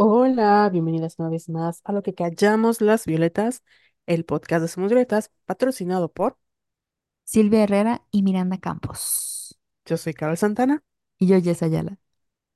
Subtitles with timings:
[0.00, 3.64] Hola, bienvenidas una vez más a lo que callamos las violetas,
[4.06, 6.38] el podcast de Somos Violetas, patrocinado por,
[7.24, 9.58] Silvia Herrera y Miranda Campos.
[9.86, 10.82] yo soy Carol Santana,
[11.18, 11.98] Y yo, Jess Ayala.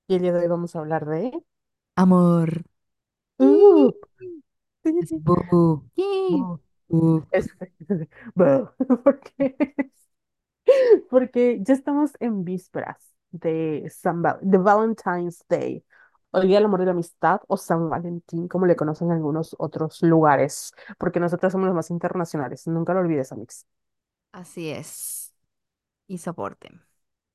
[0.07, 1.33] y el día de hoy vamos a hablar de...
[1.97, 2.63] Amor.
[3.39, 3.91] Uh,
[7.33, 7.49] es-
[8.35, 8.69] bu,
[9.05, 9.57] porque,
[11.11, 12.97] porque ya estamos en vísperas
[13.31, 15.85] de, San Val- de Valentine's Day,
[16.41, 19.55] el Día del Amor y la Amistad, o San Valentín, como le conocen en algunos
[19.59, 23.67] otros lugares, porque nosotras somos los más internacionales, nunca lo olvides, Amix.
[24.33, 25.33] Así es.
[26.07, 26.71] Y soporte.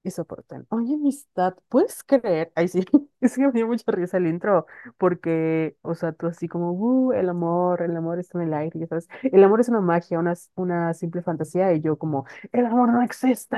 [0.04, 0.66] y soportan.
[0.70, 2.52] Oye, amistad, ¿puedes creer?
[2.56, 2.86] Ay, sí,
[3.22, 4.66] es que me dio mucha risa el intro,
[4.98, 8.80] porque, o sea, tú así como, uh, el amor, el amor está en el aire,
[8.80, 12.66] ya sabes, el amor es una magia, una, una simple fantasía, y yo como, el
[12.66, 13.58] amor no existe,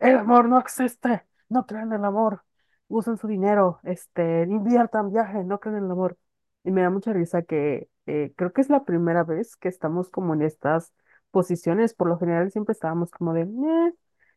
[0.00, 2.44] el amor no existe, no crean en el amor,
[2.88, 6.16] usen su dinero, este, inviertan, viajen, no crean en el amor.
[6.64, 10.10] Y me da mucha risa que eh, creo que es la primera vez que estamos
[10.10, 10.92] como en estas
[11.30, 13.94] posiciones, por lo general siempre estábamos como de, "Meh",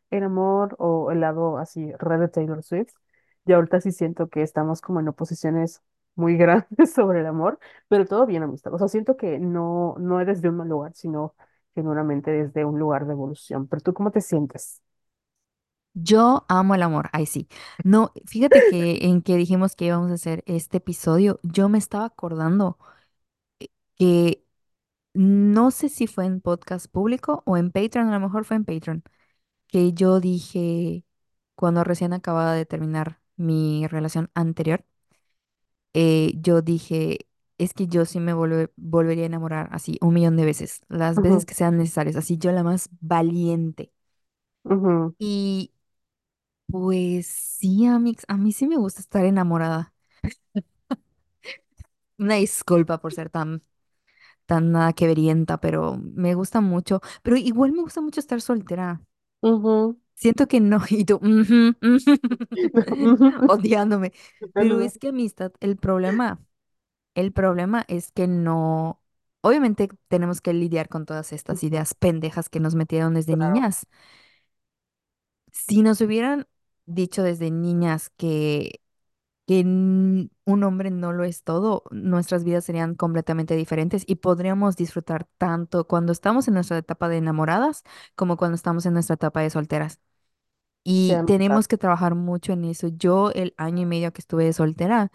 [0.09, 2.93] el amor o el lado así red de Taylor Swift.
[3.45, 5.81] Y ahorita sí siento que estamos como en oposiciones
[6.15, 8.73] muy grandes sobre el amor, pero todo bien, amistad.
[8.73, 11.35] O sea, siento que no, no es desde un mal lugar, sino
[11.75, 13.67] genuinamente desde un lugar de evolución.
[13.67, 14.81] Pero tú, ¿cómo te sientes?
[15.93, 17.09] Yo amo el amor.
[17.13, 17.47] Ay, sí.
[17.83, 22.05] No, fíjate que en que dijimos que íbamos a hacer este episodio, yo me estaba
[22.05, 22.77] acordando
[23.97, 24.43] que
[25.13, 28.65] no sé si fue en podcast público o en Patreon, a lo mejor fue en
[28.65, 29.03] Patreon,
[29.67, 31.05] que yo dije
[31.55, 34.85] cuando recién acababa de terminar mi relación anterior.
[35.93, 40.37] eh, yo dije, es que yo sí me volve- volvería a enamorar así un millón
[40.37, 43.91] de veces, las veces Ujú, que sean necesarias, así yo la más valiente.
[44.63, 45.71] ujú, Y
[46.71, 49.93] pues sí, Amix, a mí sí me gusta estar enamorada.
[52.17, 53.61] Una disculpa por ser tan,
[54.47, 57.01] tan nada que verienta, pero me gusta mucho.
[57.23, 59.01] Pero igual me gusta mucho estar soltera.
[59.41, 62.15] ujú, Siento que no, y tú, ujú, ujú,
[63.11, 63.31] ujú.
[63.45, 64.11] odiándome.
[64.53, 66.41] Pero es que amistad, el problema.
[67.15, 69.01] El problema es que no,
[69.41, 73.87] obviamente tenemos que lidiar con todas estas ideas pendejas que nos metieron desde Claro, niñas.
[75.51, 76.47] Si nos hubieran
[76.85, 78.81] dicho desde niñas que,
[79.47, 85.27] que un hombre no lo es todo, nuestras vidas serían completamente diferentes y podríamos disfrutar
[85.37, 87.83] tanto cuando estamos en nuestra etapa de enamoradas
[88.15, 89.99] como cuando estamos en nuestra etapa de solteras.
[90.83, 92.87] Y tenemos que trabajar mucho en eso.
[92.89, 95.11] Yo el año y medio que estuve de soltera,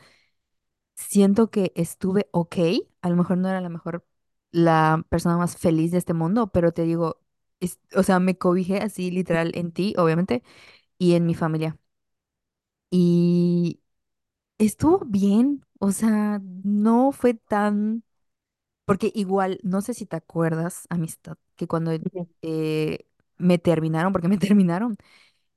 [0.94, 2.56] siento que estuve ok.
[3.02, 4.04] A lo mejor no era la mejor,
[4.50, 7.20] la persona más feliz de este mundo, pero te digo,
[7.60, 10.42] es- o sea, me cobijé así literal en ti, obviamente,
[10.98, 11.78] y en mi familia.
[12.90, 13.80] Y
[14.58, 18.04] estuvo bien, o sea, no fue tan,
[18.86, 23.06] porque igual, no sé si te acuerdas, amistad, que cuando Ujú, eh,
[23.38, 24.98] me terminaron, porque me terminaron,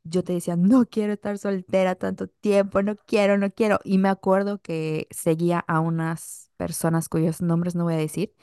[0.05, 3.79] yo te decía, no quiero estar soltera tanto tiempo, no quiero, no quiero.
[3.85, 8.35] Y me acuerdo que seguía a unas personas cuyos nombres no voy a decir,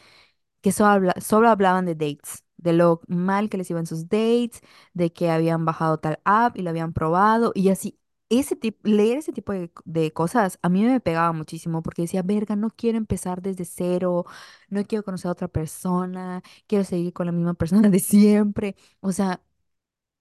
[0.62, 4.60] que solo, habla- solo hablaban de dates, de lo mal que les iban sus dates,
[4.94, 7.98] de que habían bajado tal app y lo habían probado y así.
[8.28, 12.22] Ese tipo, leer ese tipo de, de cosas a mí me pegaba muchísimo porque decía,
[12.22, 14.24] verga, no quiero empezar desde cero,
[14.68, 18.74] no quiero conocer a otra persona, quiero seguir con la misma persona de siempre.
[19.00, 19.40] O sea,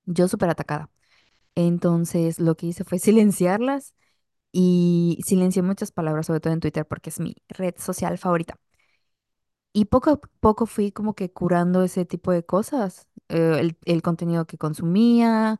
[0.05, 0.89] yo súper atacada.
[1.55, 3.95] Entonces lo que hice fue silenciarlas
[4.51, 8.57] y silencié muchas palabras, sobre todo en Twitter, porque es mi red social favorita.
[9.75, 14.01] Y poco a poco fui como que curando ese tipo de cosas, eh, el, el
[14.01, 15.59] contenido que consumía,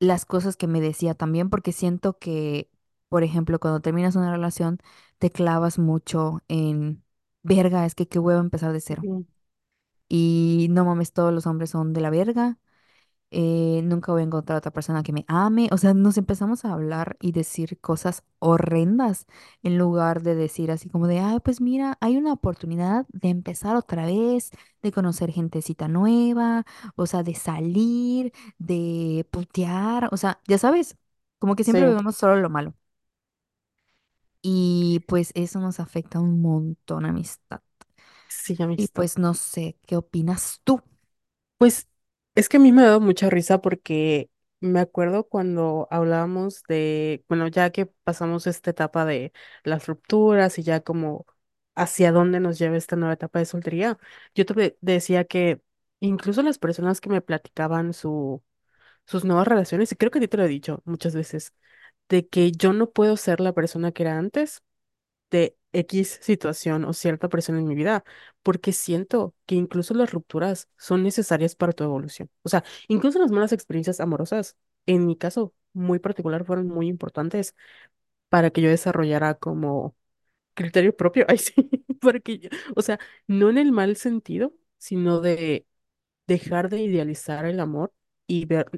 [0.00, 2.70] las cosas que me decía también, porque siento que,
[3.08, 4.78] por ejemplo, cuando terminas una relación,
[5.18, 7.04] te clavas mucho en,
[7.42, 9.08] verga, es que qué huevo empezar de cero.
[10.08, 12.58] Y no mames, todos los hombres son de la verga.
[13.38, 15.68] Eh, nunca voy a encontrar otra persona que me ame.
[15.72, 19.26] O sea, nos empezamos a hablar y decir cosas horrendas
[19.62, 23.76] en lugar de decir así como de, ay, pues mira, hay una oportunidad de empezar
[23.76, 24.50] otra vez,
[24.82, 26.64] de conocer gentecita nueva,
[26.96, 30.96] o sea, de salir, de putear, o sea, ya sabes,
[31.38, 32.74] como que Sí, siempre vemos solo lo malo.
[34.42, 37.60] Y pues eso nos afecta un montón, amistad.
[38.28, 38.88] sí, Y amistad.
[38.88, 40.82] pues no sé, ¿qué opinas tú?
[41.58, 41.88] Pues
[42.36, 44.30] es que a mí me ha dado mucha risa porque
[44.60, 49.32] me acuerdo cuando hablábamos de, bueno, ya que pasamos esta etapa de
[49.64, 51.26] las rupturas y ya como
[51.76, 53.98] hacia dónde nos lleva esta nueva etapa de soltería,
[54.34, 55.62] yo te decía que
[56.00, 58.42] incluso las personas que me platicaban su,
[59.06, 61.54] sus nuevas relaciones, y creo que a ti te lo he dicho muchas veces,
[62.08, 64.62] de que yo no puedo ser la persona que era antes
[65.30, 68.04] de X situación o cierta presión en mi vida,
[68.42, 72.30] porque siento que incluso las rupturas son necesarias para tu evolución.
[72.42, 74.56] O sea, incluso las malas experiencias amorosas,
[74.86, 77.54] en mi caso muy particular, fueron muy importantes
[78.28, 79.96] para que yo desarrollara como
[80.54, 81.26] criterio propio.
[81.28, 81.54] Ay, sí,
[82.00, 85.66] porque o sea, no en el mal sentido, sino de
[86.26, 87.92] dejar de idealizar el amor
[88.26, 88.70] y ver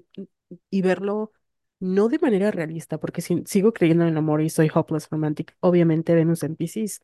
[0.71, 1.33] y verlo
[1.81, 5.57] no de manera realista, porque si- sigo creyendo en el amor y soy hopeless romantic,
[5.61, 7.03] obviamente Venus en Piscis,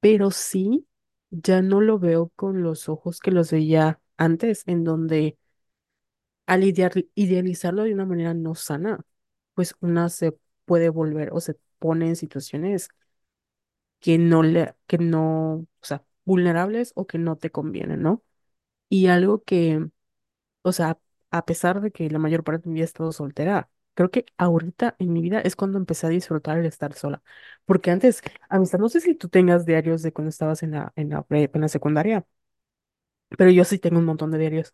[0.00, 0.86] pero sí
[1.30, 5.38] ya no lo veo con los ojos que los veía antes, en donde
[6.46, 9.00] al idear- idealizarlo de una manera no sana,
[9.54, 12.88] pues una se puede volver o se pone en situaciones
[14.00, 18.22] que no le, que no, o sea, vulnerables o que no te convienen, ¿no?
[18.88, 19.88] Y algo que,
[20.62, 20.98] o sea,
[21.30, 24.26] a pesar de que la mayor parte de mi vida he estado soltera, creo que
[24.38, 27.22] ahorita en mi vida es cuando empecé a disfrutar el estar sola.
[27.66, 31.10] Porque antes, amistad, no sé si tú tengas diarios de cuando estabas en la, en
[31.10, 32.26] la en la secundaria,
[33.38, 34.72] pero yo sí tengo un montón de diarios.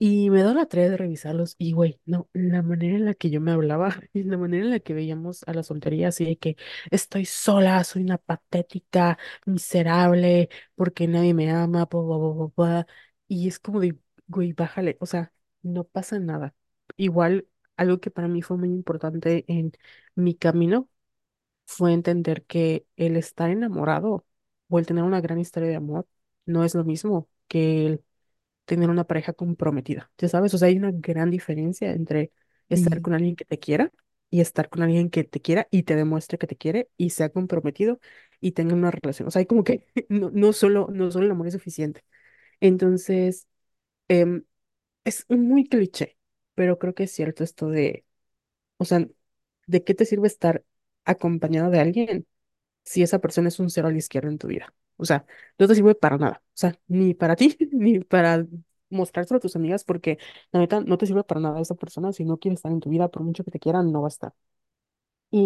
[0.00, 3.30] Y me dado la tarea de revisarlos y, güey, no, la manera en la que
[3.30, 6.38] yo me hablaba y la manera en la que veíamos a la soltería, así de
[6.38, 6.56] que
[6.92, 12.86] estoy sola, soy una patética, miserable, porque nadie me ama, bla.
[13.26, 15.32] Y es como de, güey, bájale, o sea,
[15.62, 16.54] no pasa nada.
[16.96, 17.48] Igual,
[17.78, 19.72] algo que para mí fue muy importante en
[20.16, 20.88] mi camino
[21.66, 24.26] fue entender que el estar enamorado
[24.68, 26.06] o el tener una gran historia de amor
[26.46, 28.04] no es lo mismo que el
[28.64, 30.10] tener una pareja comprometida.
[30.18, 32.32] Ya sabes, o sea, hay una gran diferencia entre
[32.68, 33.92] estar con alguien que te quiera
[34.30, 37.30] y estar con alguien que te quiera y te demuestre que te quiere y sea
[37.30, 37.98] comprometido
[38.40, 39.28] y tenga una relación.
[39.28, 42.02] O sea, hay como que no, no solo, no solo el amor es suficiente.
[42.60, 43.48] Entonces,
[44.08, 44.44] em,
[45.04, 46.17] es muy cliché,
[46.58, 48.04] pero creo que es cierto esto de,
[48.78, 49.06] o sea,
[49.66, 50.64] ¿de qué te sirve estar
[51.04, 52.28] acompañado de alguien
[52.84, 54.74] si esa persona es un cero a la izquierda en tu vida.
[54.96, 55.26] O sea,
[55.58, 56.42] no te sirve para nada.
[56.46, 58.46] O sea, ni para ti, ni para
[58.90, 60.18] mostrárselo a tus amigas, porque
[60.52, 62.12] la neta no te sirve para nada esa persona.
[62.12, 64.10] Si no quiere estar en tu vida, por mucho que te quieran, no va a
[64.10, 64.34] estar.
[65.30, 65.40] Y,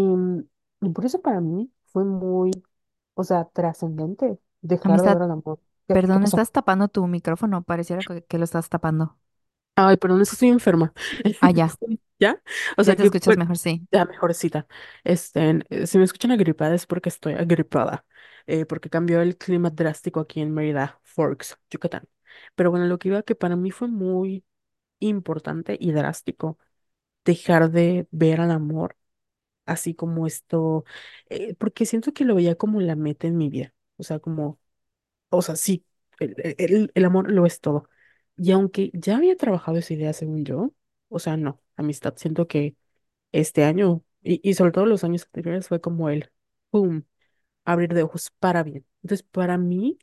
[0.80, 2.62] y por eso para mí fue muy,
[3.14, 5.60] o sea, trascendente dejar de Amistad, ver al amor.
[5.88, 6.38] ¿Qué, qué perdón, pasó?
[6.38, 7.62] estás tapando tu micrófono.
[7.64, 9.18] Pareciera que, que lo estás tapando.
[9.88, 10.92] Ay, perdón, es que estoy enferma.
[11.40, 11.76] Ah, ya.
[12.18, 12.40] ¿Ya?
[12.76, 13.86] O Ya sea te que, escuchas pues, mejor, sí.
[13.90, 14.66] ya mejorcita.
[15.04, 18.04] Este, eh, si me escuchan agripada es porque estoy agripada,
[18.46, 22.08] eh, porque cambió el clima drástico aquí en Mérida, Forks, Yucatán.
[22.54, 24.44] Pero bueno, lo que iba que para mí fue muy
[25.00, 26.58] importante y drástico
[27.24, 28.96] dejar de ver al amor
[29.66, 30.84] así como esto,
[31.30, 33.74] eh, porque siento que lo veía como la meta en mi vida.
[33.98, 34.60] O sea, como
[35.30, 35.84] o sea, sí,
[36.18, 37.88] el, el- el amor lo es todo.
[38.36, 40.72] Y aunque ya había trabajado esa idea según yo,
[41.08, 42.76] o sea, no, amistad, siento que
[43.32, 46.30] este año, y, y sobre todo los años anteriores, fue como el,
[46.70, 47.04] ¡pum!,
[47.64, 48.86] abrir de ojos para bien.
[49.02, 49.98] Entonces, para mí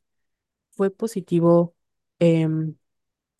[0.71, 1.75] fue positivo,
[2.19, 2.75] em,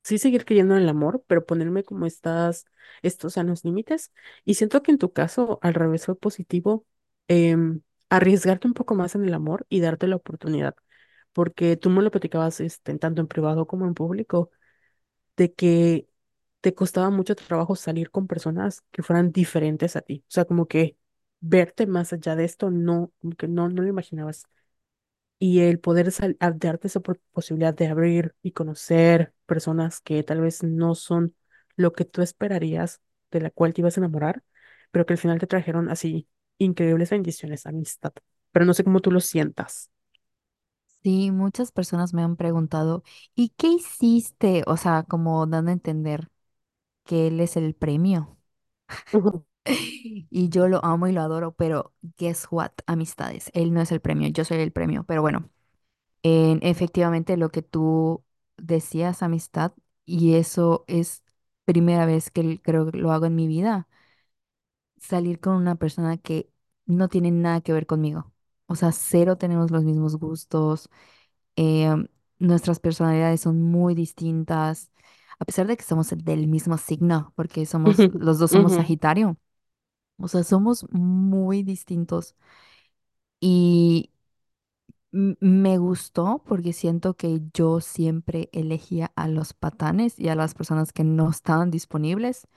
[0.04, 2.66] sí seguir creyendo en el amor, pero ponerme como estas,
[3.02, 4.12] estos sanos límites.
[4.46, 6.86] Y siento que en tu caso, al revés, fue positivo,
[7.28, 10.76] em, arriesgarte un poco más en el amor y darte la oportunidad
[11.34, 14.52] porque tú me lo platicabas este, tanto en privado como en público,
[15.40, 16.10] de que
[16.62, 20.24] te costaba mucho trabajo salir con personas que fueran diferentes a ti.
[20.28, 20.98] O sea, como que
[21.42, 24.44] verte más allá de esto, no, que no, no lo imaginabas.
[25.40, 26.12] Y el poder
[26.58, 31.36] darte esa posibilidad de abrir y conocer personas que tal vez no son
[31.78, 34.44] lo que tú esperarías, de la cual te ibas a enamorar,
[34.92, 36.28] pero que al final te trajeron así
[36.58, 38.12] increíbles bendiciones, amistad.
[38.52, 39.90] Pero no sé cómo tú lo sientas.
[41.04, 43.04] Sí, muchas personas me han preguntado,
[43.34, 44.64] ¿y qué hiciste?
[44.68, 46.30] O sea, como dando a entender
[47.06, 48.38] que él es el premio.
[49.14, 49.46] Ujú,
[50.32, 54.02] Y yo lo amo y lo adoro, pero guess what, amistades, él no es el
[54.02, 55.06] premio, yo soy el premio.
[55.06, 55.50] Pero bueno,
[56.24, 58.24] en- efectivamente lo que tú
[58.58, 59.74] decías, amistad,
[60.06, 61.24] y eso es
[61.66, 63.88] primera vez que l- creo que lo hago en mi vida,
[65.00, 66.50] salir con una persona que
[66.86, 68.32] no tiene nada que ver conmigo.
[68.70, 70.90] O sea, cero tenemos los mismos gustos,
[71.58, 72.08] em,
[72.40, 74.92] nuestras personalidades son muy distintas,
[75.40, 78.76] a pesar de que somos del mismo signo, porque somos, ujú, los dos somos ujú.
[78.76, 79.38] Sagitario.
[80.20, 82.36] O sea, somos muy distintos
[83.42, 84.12] y
[85.12, 90.54] m- me gustó porque siento que yo siempre elegía a los patanes y a las
[90.56, 92.48] personas que no estaban disponibles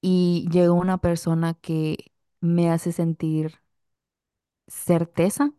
[0.00, 3.60] y llegó una persona que me hace sentir
[4.70, 5.52] certeza,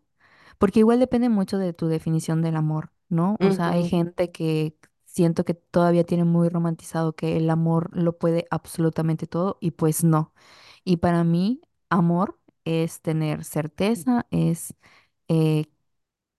[0.60, 3.38] porque igual depende mucho de tu definición del amor, ¿no?
[3.42, 7.90] O sea, hay Ujú, gente que siento que todavía tiene muy romantizado que el amor
[7.98, 10.34] lo puede absolutamente todo y pues no.
[10.84, 14.76] Y para mí, amor es tener certeza, es
[15.28, 15.66] eh,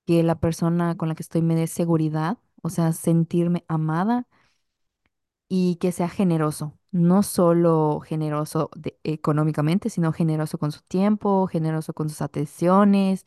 [0.06, 4.28] que la persona con la que estoy me dé seguridad, o sea, sentirme amada
[5.48, 6.78] y que sea generoso.
[6.92, 8.70] No solo generoso
[9.04, 13.24] económicamente, sino generoso con su tiempo, generoso con sus atenciones,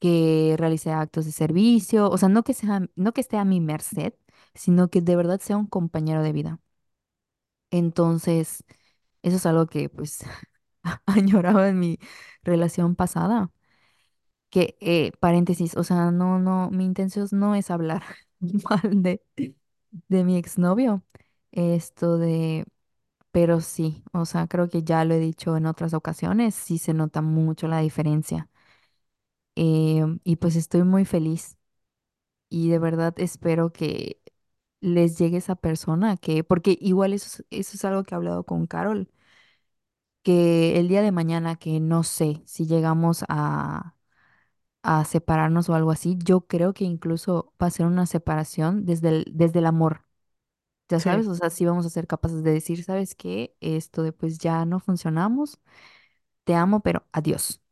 [0.00, 3.60] que realice actos de servicio, o sea, no que sea, no que esté a mi
[3.60, 4.14] merced,
[4.54, 6.60] sino que de verdad sea un compañero de vida.
[7.70, 8.64] Entonces,
[9.22, 10.20] eso es algo que pues
[11.06, 11.98] añoraba en mi
[12.44, 13.52] relación pasada.
[14.50, 18.04] Que, eh, paréntesis, o sea, no, no, mi intención no es hablar
[18.40, 19.22] mal de,
[20.08, 21.04] de mi exnovio.
[21.52, 22.66] Esto de,
[23.36, 26.94] pero sí, o sea, creo que ya lo he dicho en otras ocasiones, sí se
[26.94, 28.48] nota mucho la diferencia.
[29.56, 31.56] Eh, y pues estoy muy feliz
[32.50, 34.22] y de verdad espero que
[34.80, 38.44] les llegue esa persona que, porque igual eso es, eso es algo que he hablado
[38.46, 39.10] con Carol,
[40.22, 43.96] que el día de mañana que no sé si llegamos a,
[44.84, 49.24] a separarnos o algo así, yo creo que incluso va a ser una separación desde
[49.32, 50.05] desde el amor.
[50.88, 51.28] Ya sabes, Sí.
[51.28, 53.56] o sea, sí vamos a ser capaces de decir, ¿sabes qué?
[53.60, 55.60] Esto de pues ya no funcionamos,
[56.44, 57.62] te amo, pero adiós.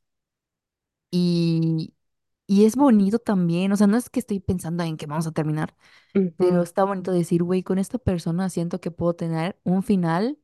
[1.10, 1.94] Y,
[2.46, 5.32] y es bonito también, o sea, no es que estoy pensando en que vamos a
[5.32, 5.76] terminar,
[6.38, 10.38] pero está bonito decir, güey, con esta persona siento que puedo tener un final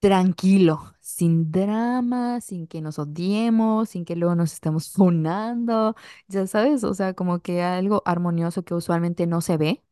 [0.00, 5.94] tranquilo, sin drama, sin que nos odiemos, sin que luego nos estemos funando,
[6.28, 9.82] ya sabes, o sea, como que algo armonioso que usualmente no se ve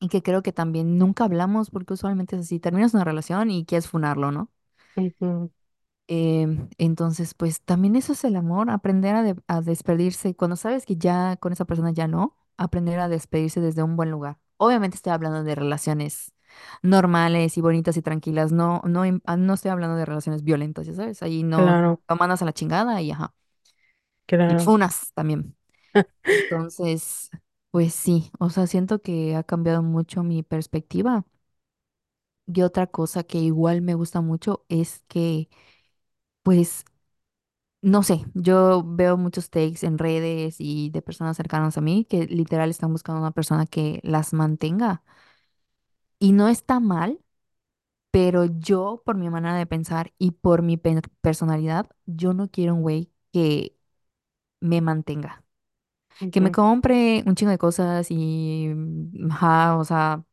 [0.00, 3.64] y que creo que también nunca hablamos porque usualmente es así, terminas una relación y
[3.66, 4.50] quieres funarlo, ¿no?
[4.96, 5.50] ujú,
[6.08, 10.34] Em, entonces, pues también eso es el amor, aprender a, de- a despedirse.
[10.34, 14.10] Cuando sabes que ya con esa persona ya no, aprender a despedirse desde un buen
[14.10, 14.38] lugar.
[14.56, 16.32] Obviamente estoy hablando de relaciones
[16.82, 20.86] normales y bonitas y tranquilas, no, no, im- ah, no estoy hablando de relaciones violentas,
[20.86, 23.32] ya sabes, ahí no Claro, lo mandas a la chingada y ajá,
[24.46, 24.56] y claro.
[24.56, 25.56] funas también.
[26.50, 27.30] Entonces,
[27.70, 31.24] pues sí, o sea, siento que ha cambiado mucho mi perspectiva.
[32.46, 35.48] Y otra cosa que igual me gusta mucho es que,
[36.42, 36.84] pues,
[37.82, 42.26] No sé, yo veo muchos takes en redes y de personas cercanas a mí que
[42.26, 45.02] literal están buscando una persona que las mantenga.
[46.18, 47.20] Y no está mal,
[48.10, 52.74] pero yo, por mi manera de pensar y por mi pe- personalidad, yo no quiero
[52.74, 53.76] un güey que
[54.60, 55.44] me mantenga.
[56.30, 60.24] Que me Ujú, compre un chingo de cosas y, mm, ajá, o sea,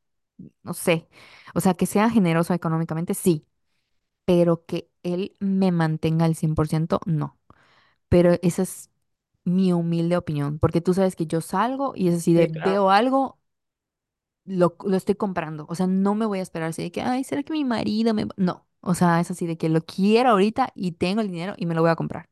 [0.63, 1.07] no sé.
[1.55, 3.47] O sea, que sea generoso económicamente, sí,
[4.25, 7.39] pero que él me mantenga al 100% no.
[8.09, 8.91] Pero esa es
[9.45, 12.87] mi humilde opinión, porque tú sabes que yo salgo y es así de Sí, claro.
[12.87, 13.39] veo algo,
[14.45, 15.65] lo, lo estoy comprando.
[15.69, 18.13] O sea, no me voy a esperar así de que, ay, ¿será que mi marido
[18.13, 18.25] me...
[18.25, 21.53] va-?" No, o sea, es así de que lo quiero ahorita y tengo el dinero
[21.57, 22.29] y me lo voy a comprar.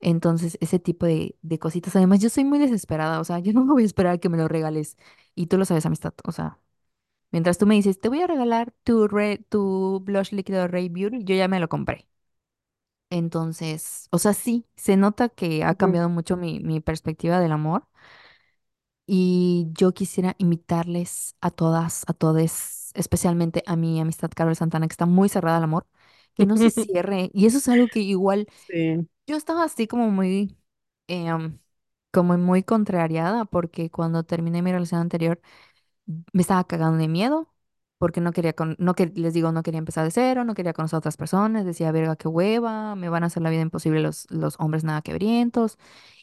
[0.00, 1.94] Entonces, ese tipo de, de cositas.
[1.96, 4.38] Además, yo soy muy desesperada, o sea, yo no voy a esperar a que me
[4.38, 4.96] lo regales.
[5.34, 6.14] Y tú lo sabes, amistad.
[6.24, 6.58] O sea,
[7.32, 11.24] mientras tú me dices, te voy a regalar tu, re- tu blush líquido Ray Beauty,
[11.24, 12.08] yo ya me lo compré.
[13.12, 17.50] Entonces, o sea, sí, se nota que ha Ujú, cambiado mucho mi, mi perspectiva del
[17.52, 17.86] amor
[19.06, 24.92] y yo quisiera invitarles a todas, a todes, especialmente a mi amistad Carol Santana, que
[24.92, 25.86] está muy cerrada al amor,
[26.34, 27.30] que no se cierre.
[27.34, 29.08] Y eso es algo que igual Sí.
[29.30, 30.58] Yo estaba así como muy,
[31.08, 31.58] em,
[32.12, 35.40] como muy contrariada porque cuando terminé mi relación anterior
[36.32, 37.48] me estaba cagando de miedo.
[37.98, 40.72] Porque no quería, con, no que les digo, no quería empezar de cero, no quería
[40.72, 44.00] conocer a otras personas, decía, verga, qué hueva, me van a hacer la vida imposible
[44.00, 45.78] los, los hombres nada quebrientos.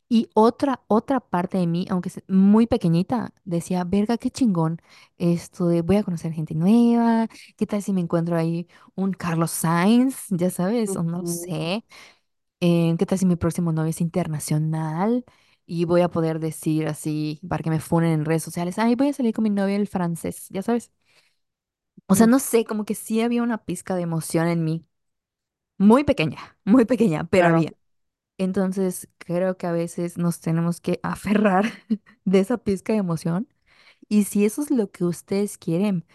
[0.10, 4.82] Y otra, otra parte de mí, aunque muy pequeñita, decía, verga, qué chingón,
[5.18, 9.52] esto de voy a conocer gente nueva, ¿qué tal si me encuentro ahí un Carlos
[9.52, 11.84] Sainz, ya sabes, o no Ujú, sé,
[12.60, 15.26] eh, qué tal si mi próximo novio es internacional
[15.66, 19.10] y voy a poder decir así, para que me funen en redes sociales, ay, voy
[19.10, 20.92] a salir con mi novio el francés, ya sabes.
[22.08, 24.86] O sea, no sé, como que sí había una pizca de emoción en mí,
[25.78, 27.50] muy pequeña, muy pequeña, pero Claro.
[27.50, 27.74] había.
[28.38, 31.66] Entonces, creo que a veces nos tenemos que aferrar
[32.26, 33.50] de esa pizca de emoción.
[34.10, 36.06] Y si eso es lo que ustedes quieren,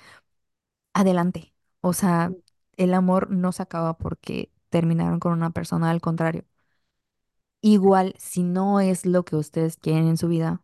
[0.95, 1.55] adelante.
[1.81, 2.35] O sea,
[2.77, 6.47] el amor no se acaba porque terminaron con una persona, al contrario.
[7.61, 10.63] Igual, si no es lo que ustedes quieren en su vida,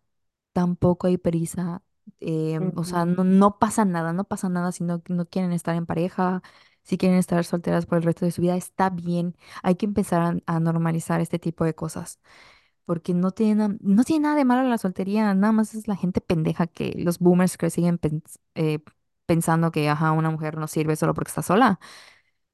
[0.52, 1.82] tampoco hay prisa.
[2.20, 5.76] eh, o sea, no, no pasa nada, no pasa nada si no, no quieren estar
[5.76, 6.42] en pareja,
[6.84, 9.36] si quieren estar solteras por el resto de su vida, está bien.
[9.62, 12.18] Hay que empezar a a normalizar este tipo de cosas.
[12.84, 15.96] porque no tiene, na- no tiene nada de malo la soltería, nada más es la
[15.96, 18.80] gente pendeja que los boomers que siguen pens- eh,
[19.26, 21.78] pensando que, ajá, una mujer no sirve solo porque está sola,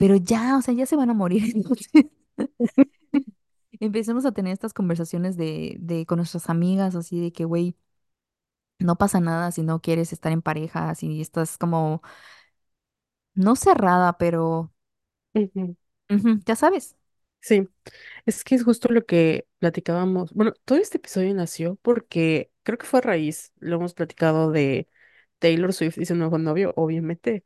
[0.04, 1.88] pero ya, o sea, ya se van a morir, entonces,
[3.80, 7.76] Empecemos a tener estas conversaciones de, de con nuestras amigas, así de que, güey,
[8.78, 12.02] no pasa nada si no quieres estar en pareja, si estás como,
[13.34, 14.72] no cerrada, pero,
[15.34, 15.76] Ujú.
[16.10, 16.96] ujú, ya sabes.
[17.40, 17.68] Sí,
[18.26, 20.32] es que es justo lo que platicábamos.
[20.34, 24.88] Bueno, todo este episodio nació porque creo que fue a raíz, lo hemos platicado de
[25.40, 27.44] Taylor Swift y su nuevo novio, obviamente,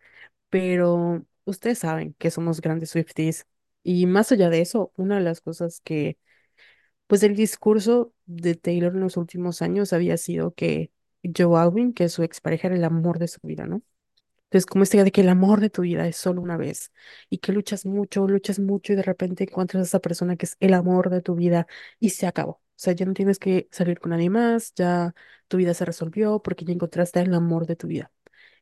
[0.50, 3.46] pero ustedes saben que somos grandes Swifties.
[3.82, 6.18] Y más allá de eso, una de las cosas que,
[7.06, 10.92] pues el discurso de Taylor en los últimos años había sido que
[11.36, 13.82] Joe Alwyn, que su expareja era el amor de su vida, ¿no?
[14.44, 16.92] Entonces, como esta idea de que el amor de tu vida es solo una vez
[17.30, 20.56] y que luchas mucho, luchas mucho y de repente encuentras a esa persona que es
[20.60, 21.66] el amor de tu vida
[22.00, 22.52] y se acabó.
[22.52, 25.14] O sea, ya no tienes que salir con nadie más, ya
[25.48, 28.10] tu vida se resolvió porque ya encontraste el amor de tu vida.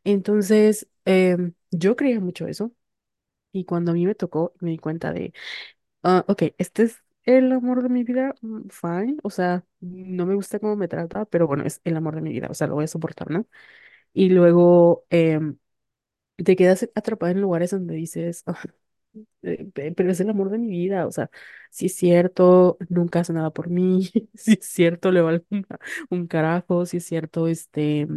[0.06, 2.72] Entonces, em, yo creía mucho eso
[3.52, 5.32] y cuando a mí me tocó, me di cuenta de,
[6.04, 10.34] ah, ok, este es el amor de mi vida, mm, fine, o sea, no me
[10.36, 12.74] gusta cómo me trata, pero bueno, es el amor de mi vida, o sea, lo
[12.76, 13.46] voy a soportar, ¿no?
[14.14, 15.06] Y luego...
[15.10, 15.58] em,
[16.36, 18.58] te quedas atrapada en lugares donde dices, "Ah,
[19.42, 21.30] eh, pe- pero es el amor de mi vida, o sea,
[21.70, 25.66] si es cierto, nunca hace nada por mí, si es cierto, le vale un,
[26.10, 28.08] un carajo, si es cierto, este,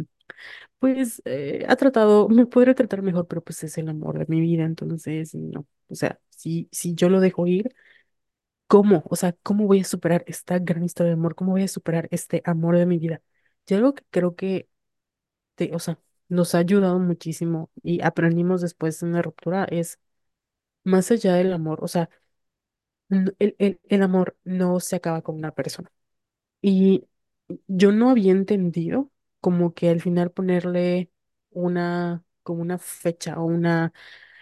[0.78, 4.40] pues eh, ha tratado, me podría tratar mejor, pero pues es el amor de mi
[4.40, 7.74] vida, entonces no, o sea, si, si yo lo dejo ir,
[8.66, 9.02] ¿cómo?
[9.10, 11.34] O sea, ¿cómo voy a superar esta gran historia de amor?
[11.34, 13.22] ¿Cómo voy a superar este amor de mi vida?
[13.66, 14.68] Y algo que creo que
[15.56, 19.98] te, o sea, nos ha ayudado muchísimo y aprendimos después de una ruptura es
[20.84, 22.10] más allá del amor, o sea,
[23.08, 25.90] el, el, el amor no se acaba con una persona.
[26.62, 27.06] Y
[27.68, 29.10] yo no había entendido
[29.40, 31.10] como que al final ponerle
[31.50, 33.92] una, como una fecha o una,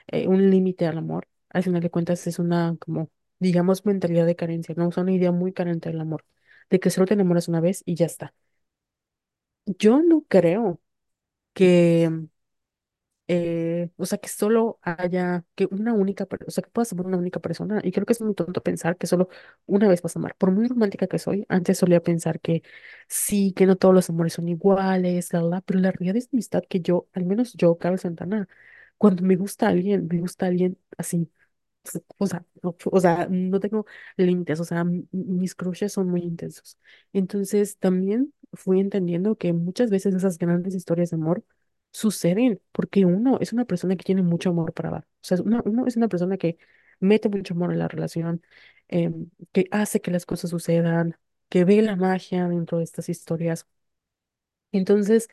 [0.09, 4.37] eh, un límite al amor, al final de cuentas es una, como, digamos, mentalidad de
[4.37, 4.88] carencia, ¿no?
[4.90, 6.25] Es una idea muy carente del amor,
[6.71, 8.35] de que solo te enamoras una vez y ya está.
[9.66, 10.81] Yo no creo
[11.55, 12.11] que
[13.29, 17.19] eh, o sea, que solo haya, que una única, o sea, que puedas amar una
[17.19, 17.81] única persona.
[17.85, 19.29] Y creo que es muy tonto pensar que solo
[19.67, 20.35] una vez vas a amar.
[20.37, 22.62] Por muy romántica que soy, antes solía pensar que
[23.09, 26.62] sí, que no todos los amores son iguales, la, la, pero la realidad es amistad
[26.69, 28.49] que yo, al menos yo, Carlos Santana,
[28.99, 31.31] cuando me gusta alguien, me gusta alguien así.
[32.19, 33.87] O sea, no, o sea, no tengo
[34.17, 36.79] límites, o sea, mis crushes son muy intensos.
[37.12, 41.45] Entonces, también fui entendiendo que muchas veces esas grandes historias de amor
[41.92, 45.03] suceden porque uno es una persona que tiene mucho amor para dar.
[45.05, 46.59] O sea, uno es una persona que
[47.01, 48.42] mete mucho amor en la relación,
[48.88, 51.16] em, que hace que las cosas sucedan,
[51.48, 53.66] que ve la magia dentro de estas historias.
[54.72, 55.29] Entonces,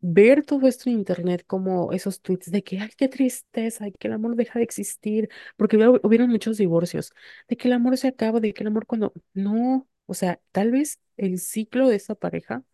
[0.00, 4.08] ver todo esto en internet como esos tweets de que, ay, qué tristeza, y que
[4.08, 7.12] el amor deja de existir, porque hubieron muchos divorcios,
[7.48, 10.70] de que el amor se acaba, de que el amor cuando, no, o sea, tal
[10.72, 12.64] vez el ciclo de esa pareja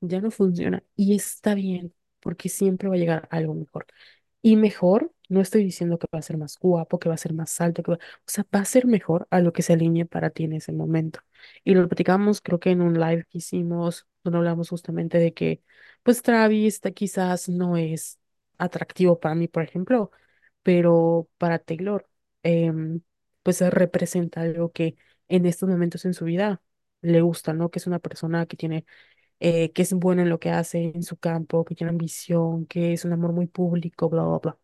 [0.00, 3.86] ya no funciona y está bien, porque siempre va a llegar algo mejor.
[4.42, 7.32] Y mejor, no estoy diciendo que va a ser más guapo, que va a ser
[7.32, 10.04] más alto, que va- o sea, va a ser mejor a lo que se alinee
[10.06, 11.20] para ti en ese momento.
[11.64, 15.62] Y lo platicamos, creo que en un live que hicimos, donde hablamos justamente de que,
[16.02, 18.18] pues Travis quizás no es
[18.58, 20.10] atractivo para mí, por ejemplo,
[20.62, 22.08] pero para Taylor,
[22.42, 23.00] em,
[23.42, 24.96] pues representa algo que
[25.28, 26.62] en estos momentos en su vida
[27.00, 27.70] le gusta, ¿no?
[27.70, 28.84] Que es una persona que tiene
[29.42, 32.92] eh, que es bueno en lo que hace en su campo, que tiene ambición, que
[32.94, 34.58] es un amor muy público, bla, bla, bla.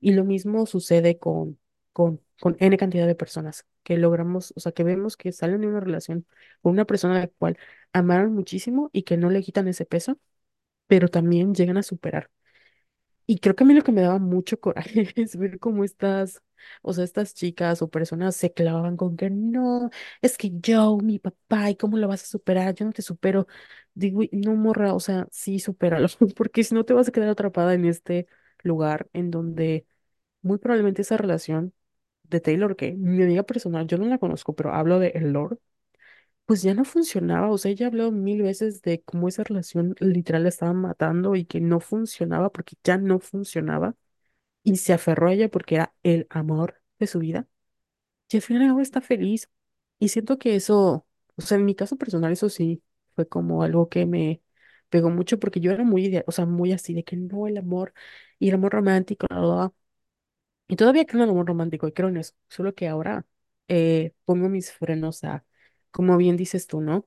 [0.00, 1.58] Y lo mismo sucede con,
[1.92, 5.68] con, con N cantidad de personas que logramos, o sea, que vemos que salen de
[5.68, 6.26] una relación
[6.62, 7.58] con una persona a la cual
[7.92, 10.18] amaron muchísimo y que no le quitan ese peso,
[10.88, 12.30] pero también llegan a superar.
[13.32, 16.42] Y creo que a mí lo que me daba mucho coraje es ver cómo estas,
[16.82, 19.88] o sea, estas chicas o personas se clavaban con que no,
[20.20, 22.74] es que yo, mi papá, ¿y cómo lo vas a superar?
[22.74, 23.46] Yo no te supero.
[23.94, 27.28] Digo, "Y no, morra, o sea, sí, supéralo, porque si no te vas a quedar
[27.28, 28.26] atrapada en este
[28.64, 29.86] lugar en donde
[30.42, 31.74] muy probablemente esa relación
[32.24, 35.58] de Taylor, que mi amiga personal, yo no la conozco, pero hablo de el Lord,
[36.50, 37.50] pues ya no funcionaba.
[37.50, 41.44] O sea, ella habló mil veces de cómo esa relación literal la estaba matando y
[41.44, 43.94] que no funcionaba porque ya no funcionaba
[44.64, 47.48] y se aferró a ella porque era el amor de su vida.
[48.30, 49.50] Y al final ahora está feliz.
[49.98, 52.82] Y siento que eso, o sea, en mi caso personal, eso sí
[53.16, 54.42] fue como algo que me
[54.90, 57.94] pegó mucho porque yo era muy, o sea, muy así de que no, el amor
[58.38, 59.74] y el amor romántico, la, la, la.
[60.68, 62.34] Y todavía creo en el amor romántico y creo en eso.
[62.48, 63.26] Solo que ahora
[63.68, 65.44] eh, pongo mis frenos a,
[65.90, 67.06] como bien dices tú, ¿no?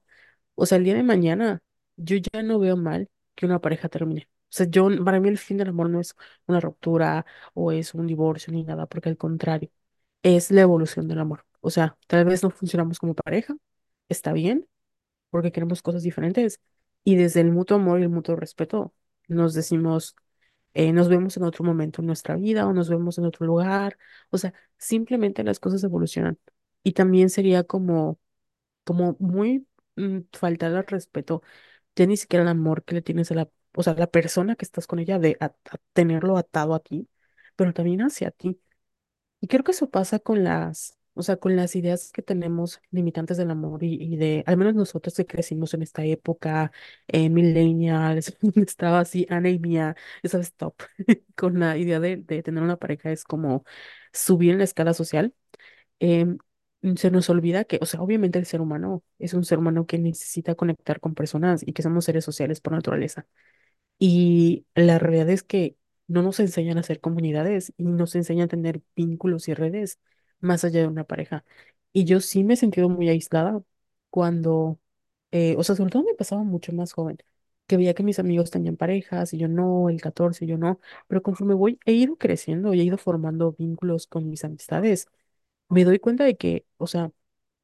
[0.55, 1.61] O sea, el día de mañana
[1.97, 4.29] yo ya no veo mal que una pareja termine.
[4.45, 6.15] O sea, yo, para mí el fin del amor no es
[6.47, 9.69] una ruptura o es un divorcio ni nada, porque al contrario,
[10.23, 11.45] es la evolución del amor.
[11.61, 13.55] O sea, tal vez no funcionamos como pareja,
[14.09, 14.67] está bien,
[15.29, 16.59] porque queremos cosas diferentes.
[17.03, 18.93] Y desde el mutuo amor y el mutuo respeto
[19.27, 20.15] nos decimos,
[20.73, 23.97] eh, nos vemos en otro momento en nuestra vida o nos vemos en otro lugar.
[24.31, 26.37] O sea, simplemente las cosas evolucionan.
[26.83, 28.19] Y también sería como,
[28.83, 31.41] como muy mm, faltar al respeto,
[31.95, 34.65] ya ni siquiera el amor que le tienes a la, o sea, la persona que
[34.65, 37.09] estás con ella, de a- a tenerlo atado a ti,
[37.55, 38.59] pero también hacia ti.
[39.41, 43.37] Y creo que eso pasa con las, o sea, con las ideas que tenemos limitantes
[43.37, 46.71] del amor y, y de, al menos nosotros que crecimos en esta época,
[47.07, 50.75] eh, millennials, estaba así Ana y Mía, esa vez top,
[51.35, 53.65] con la idea de, de tener una pareja es como
[54.13, 55.33] subir en la escala social.
[55.99, 56.37] em,
[56.95, 59.97] se nos olvida que, o sea, obviamente el ser humano es un ser humano que
[59.99, 63.27] necesita conectar con personas y que somos seres sociales por naturaleza.
[63.99, 68.47] Y la realidad es que no nos enseñan a hacer comunidades y nos enseñan a
[68.49, 69.99] tener vínculos y redes
[70.41, 71.45] más allá de una pareja.
[71.93, 73.61] Y yo sí me he sentido muy aislada
[74.09, 74.79] cuando,
[75.31, 77.17] eh, o sea, sobre todo me pasaba mucho más joven,
[77.67, 80.79] que veía que mis amigos tenían parejas y yo no, el 14 y yo no,
[81.07, 85.07] pero conforme voy, he ido creciendo y he ido formando vínculos con mis amistades
[85.69, 87.11] me doy cuenta de que, o sea,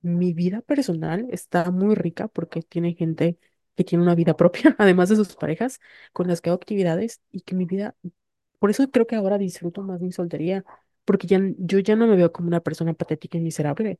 [0.01, 3.37] mi vida personal está muy rica porque tiene gente
[3.75, 5.79] que tiene una vida propia, además de sus parejas,
[6.13, 7.95] con las que hago actividades y que mi vida,
[8.59, 10.65] por eso creo que ahora disfruto más mi soltería,
[11.05, 13.99] porque ya, yo ya no me veo como una persona patética y miserable,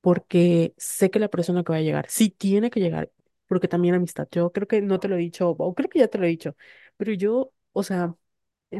[0.00, 3.10] porque sé que la persona que va a llegar, sí tiene que llegar,
[3.46, 6.08] porque también amistad, yo creo que no te lo he dicho, o creo que ya
[6.08, 6.56] te lo he dicho,
[6.96, 8.14] pero yo, o sea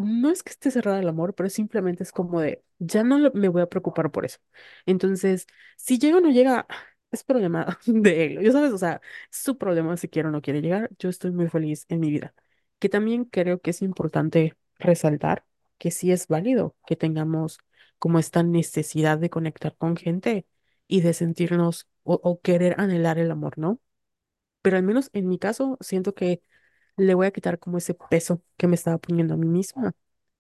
[0.00, 3.48] No es que esté cerrada al amor, pero simplemente es como de, ya no me
[3.48, 4.38] voy a preocupar por eso.
[4.87, 6.66] Entonces, si llega o no llega,
[7.11, 8.40] es problema de él.
[8.42, 9.00] Ya sabes, o sea,
[9.31, 10.90] su problema si quiere o no quiere llegar.
[10.98, 12.35] Yo estoy muy feliz en mi vida.
[12.78, 15.44] Que también creo que es importante resaltar
[15.78, 17.59] que sí es válido que tengamos
[17.98, 20.46] como esta necesidad de conectar con gente
[20.88, 23.81] y de sentirnos o querer anhelar el amor, ¿no?
[24.62, 26.42] Pero al menos en mi caso, siento que
[26.96, 29.92] le voy a quitar como ese peso que me estaba poniendo a mí misma,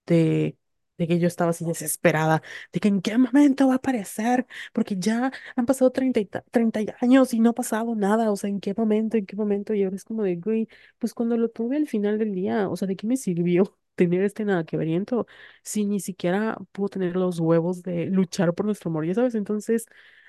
[0.06, 0.56] de,
[0.98, 4.96] de que yo estaba así desesperada, de que en qué momento va a aparecer, porque
[4.98, 8.36] ya han pasado 30 y ta- 30 y años y no ha pasado nada, o
[8.36, 11.36] sea, en qué momento, en qué momento, y ahora es como de, güey, pues cuando
[11.36, 13.78] lo tuve al final del día, o sea, ¿de qué me sirvió?
[13.94, 15.26] tener este nada que veriento
[15.62, 19.84] si ni siquiera puedo tener los huevos de luchar por nuestro amor, ya sabes, entonces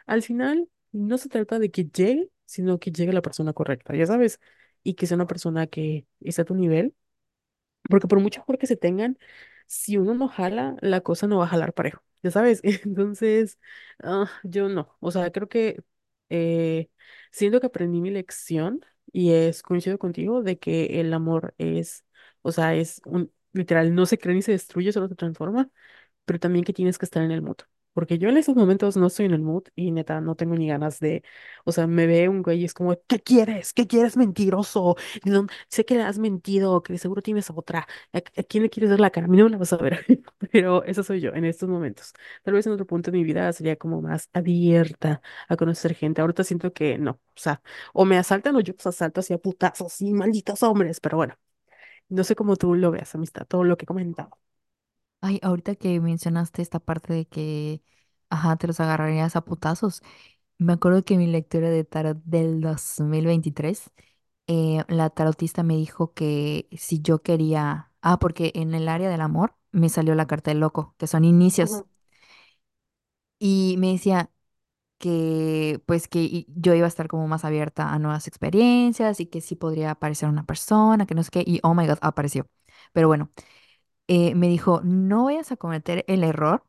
[0.06, 4.06] al final no se trata de que llegue, sino que llegue la persona correcta, ya
[4.06, 4.40] sabes
[4.84, 6.96] y que sea una persona que esté a tu nivel,
[7.90, 9.18] porque por mucho amor que se tengan,
[9.68, 12.62] si uno no jala, la cosa no va a jalar parejo, ya sabes.
[12.86, 13.60] Entonces,
[14.04, 15.84] ah, yo no, o sea, creo que
[16.30, 16.90] eh,
[17.32, 22.06] siento que aprendí mi lección y es coincido contigo de que el amor es,
[22.42, 25.70] o sea, es un, literal, no se crea ni se destruye, solo se transforma
[26.26, 27.58] pero también que tienes que estar en el mood.
[27.94, 30.68] Porque yo en estos momentos no estoy en el mood y neta no tengo ni
[30.68, 31.24] ganas de,
[31.66, 33.74] o sea, me ve un güey y es como, ¿qué quieres?
[33.74, 34.96] ¿Qué quieres, mentiroso?
[35.26, 37.88] No- sé que le has mentido, que seguro tienes otra.
[38.14, 39.26] ¿A, a quién le quieres ver la cara?
[39.28, 40.06] A mí no me la vas a ver.
[40.52, 42.14] Pero eso soy yo en estos momentos.
[42.44, 46.22] Tal vez en otro punto de mi vida sería como más abierta a conocer gente.
[46.22, 47.62] Ahorita siento que no, o sea,
[47.94, 51.00] o me asaltan o yo los asalto así a putazos y malditos hombres.
[51.00, 51.36] Pero bueno,
[52.10, 54.40] no sé cómo tú lo veas, amistad, todo lo que he comentado.
[55.26, 57.82] Ay, ahorita que mencionaste esta parte de que,
[58.30, 60.02] ajá, te los agarrarías a putazos,
[60.58, 63.92] me acuerdo que mi lectura de tarot del 2023,
[64.48, 69.22] eh, la tarotista me dijo que si yo quería, ah, porque en el área del
[69.22, 71.88] amor me salió la carta del loco, que son inicios, Ujú,
[73.40, 74.30] y me decía
[75.00, 79.28] que pues que i- yo iba a estar como más abierta a nuevas experiencias y
[79.28, 82.48] que sí podría aparecer una persona, que no sé qué, y oh my God, apareció.
[82.94, 83.32] Pero bueno,
[84.08, 86.66] eh, me dijo, no vayas a cometer el error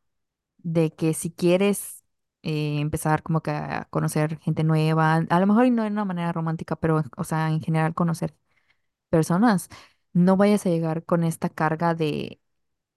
[0.58, 2.04] de que si quieres
[2.42, 6.04] eh, empezar como que a conocer gente nueva, a lo mejor y no de una
[6.06, 8.34] manera romántica, pero o sea, en general conocer
[9.10, 9.68] personas,
[10.12, 12.40] no vayas a llegar con esta carga de,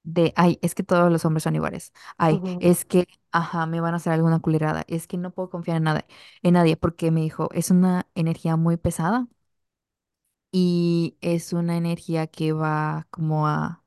[0.04, 3.82] de, ay, es que todos los hombres son iguales, ay, ujú, es que, ajá, me
[3.82, 6.08] van a hacer alguna culerada, es que no puedo confiar en nada,
[6.44, 9.28] en nadie, porque me dijo, es una energía muy pesada
[10.52, 13.84] y es una energía que va como a,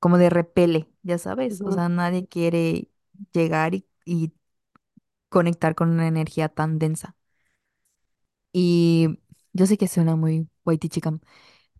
[0.00, 1.72] como de repele, ya sabes, o ujú.
[1.72, 2.90] sea, nadie quiere
[3.32, 4.32] llegar y, y
[5.28, 7.16] conectar con una energía tan densa.
[8.52, 9.18] Y
[9.52, 11.20] yo sé que suena muy whitey chican,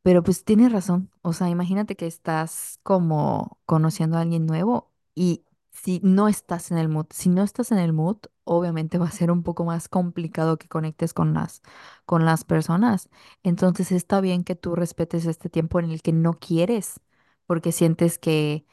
[0.03, 1.11] pero pues tienes razón.
[1.23, 6.79] O sea, imagínate que estás como conociendo a alguien nuevo y si no estás en
[6.79, 9.89] el mood, si no estás en el mood, obviamente va a ser un poco más
[9.89, 11.63] complicado que conectes con las,
[12.07, 13.11] con las personas.
[13.45, 17.01] Entonces está bien que tú respetes este tiempo en el que no quieres,
[17.47, 18.67] porque sientes que,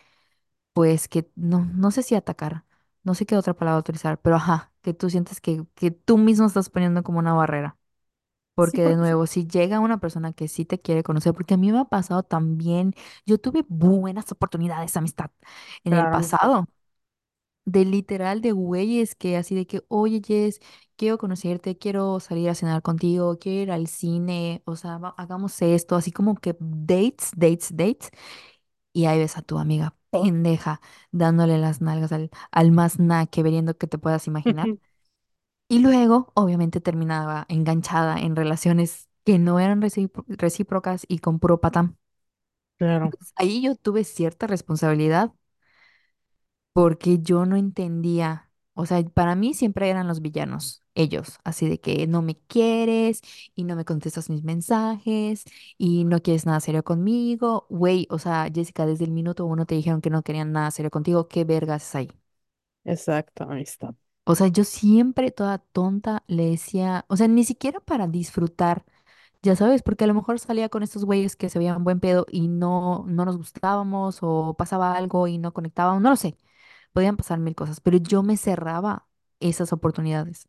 [0.74, 2.66] pues que no, no sé si atacar,
[3.04, 6.46] no sé qué otra palabra utilizar, pero ajá que tú sientes que, que tú mismo
[6.48, 7.78] estás poniendo como una barrera.
[8.60, 11.56] Sí, Porque de porque nuevo, si llega una persona que sí te quiere conocer, porque
[11.56, 12.94] a mí me ha pasado también,
[13.26, 15.32] yo tuve buenas oportunidades de amistad
[15.86, 16.68] en el claro, pasado,
[17.66, 20.60] de literal de güeyes que así de que, oye, Jess,
[20.98, 25.62] quiero conocerte, quiero salir a cenar contigo, quiero ir al cine, o sea, va- hagamos
[25.62, 28.12] esto, así como que dates, dates, dates,
[28.94, 33.44] y ahí ves a tu amiga pendeja dándole las nalgas al, al más na que
[33.44, 34.76] veriendo que te puedas imaginar.
[35.70, 41.62] Y luego, obviamente, terminaba enganchada en relaciones que no eran recípro- recíprocas y con puro
[41.62, 41.98] patán.
[42.78, 43.16] Claro.
[43.16, 45.32] Entonces, ahí yo tuve cierta responsabilidad
[46.74, 51.80] porque yo no entendía, o sea, para mí siempre eran los villanos, ellos, así de
[51.80, 53.22] que no me quieres
[53.56, 55.44] y no me contestas mis mensajes
[55.78, 57.68] y no quieres nada serio conmigo.
[57.70, 60.92] Güey, o sea, Jessica, desde el minuto uno te dijeron que no querían nada serio
[60.92, 62.10] contigo, ¿qué vergas es ahí?
[62.86, 63.96] Exacto, amistad.
[64.26, 68.86] O sea, yo siempre toda tonta le decía, o sea, ni siquiera para disfrutar,
[69.44, 72.26] ya sabes, porque a lo mejor salía con estos güeyes que se veían buen pedo
[72.32, 76.38] y no, no nos gustábamos o pasaba algo y no conectábamos, no lo sé,
[76.94, 79.08] podían pasar mil cosas, pero yo me cerraba
[79.40, 80.48] esas oportunidades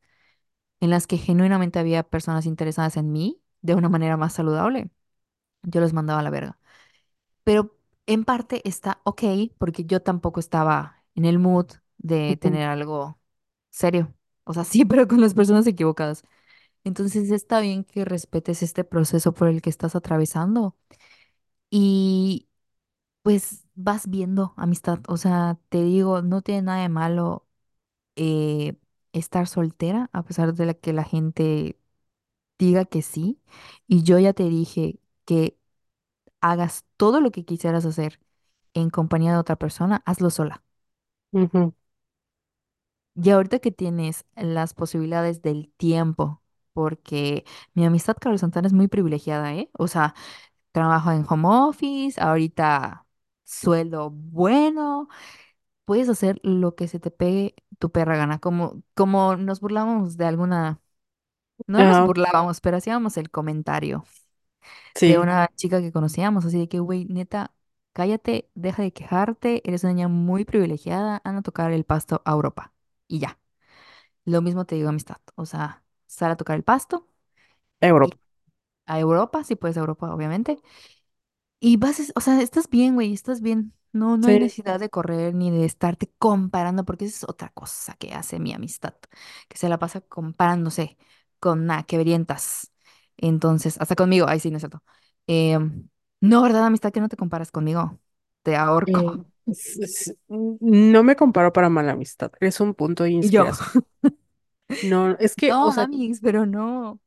[0.80, 4.90] en las que genuinamente había personas interesadas en mí de una manera más saludable.
[5.62, 6.58] Yo los mandaba a la verga.
[7.44, 7.76] Pero
[8.06, 9.22] en parte está ok,
[9.58, 11.66] porque yo tampoco estaba en el mood
[11.98, 13.18] de tener algo
[13.70, 14.14] serio.
[14.44, 16.24] O sea, sí, pero con las personas equivocadas.
[16.84, 20.76] Entonces está bien que respetes este proceso por el que estás atravesando
[21.70, 22.48] y
[23.22, 25.00] pues vas viendo amistad.
[25.08, 27.46] O sea, te digo, no tiene nada de malo
[28.16, 28.76] eh,
[29.12, 31.78] estar soltera, a pesar de la que la gente
[32.58, 33.40] diga que sí.
[33.88, 35.58] Y yo ya te dije que
[36.40, 38.20] hagas todo lo que quisieras hacer
[38.74, 40.64] en compañía de otra persona, hazlo sola.
[41.32, 41.74] Ujú.
[43.14, 48.88] Y ahorita que tienes las posibilidades del tiempo, porque mi amistad Carlos Santana es muy
[48.88, 49.70] privilegiada, ¿eh?
[49.78, 50.14] O sea,
[50.72, 53.03] trabajo en home office, ahorita
[53.44, 55.08] sueldo bueno,
[55.84, 60.26] puedes hacer lo que se te pegue tu perra gana, como, como nos burlábamos de
[60.26, 60.80] alguna,
[61.66, 64.04] no nos Ajá, burlábamos, pero hacíamos el comentario
[65.04, 67.52] de sí, una chica que conocíamos, así de que, güey, neta,
[67.92, 72.32] cállate, deja de quejarte, eres una niña muy privilegiada, anda a tocar el pasto a
[72.32, 72.72] Europa.
[73.08, 73.38] Y ya.
[74.24, 77.08] Lo mismo te digo amistad, o sea, sal a tocar el pasto
[78.00, 78.16] y Europa.
[78.86, 80.58] a Europa, si puedes a Europa, obviamente.
[81.60, 83.72] Y vas, es- o sea, estás bien, güey, estás bien.
[83.92, 87.50] No, no hay Sí, necesidad de correr ni de estarte comparando, porque esa es otra
[87.50, 88.94] cosa que hace mi amistad,
[89.48, 90.96] que se la pasa comparándose
[91.38, 92.72] con nada, que verientas.
[93.16, 94.82] Entonces, hasta conmigo, ay, sí, no es cierto.
[95.26, 95.88] Em,
[96.20, 97.98] no, ¿verdad, amistad, que no te comparas conmigo?
[98.42, 99.24] Te ahorco.
[99.46, 102.32] s- s- no me comparo para mala amistad.
[102.40, 103.68] Es un punto de Y yo, inspiración.
[104.80, 107.00] No, es que, o no, sea, amigos, pero no.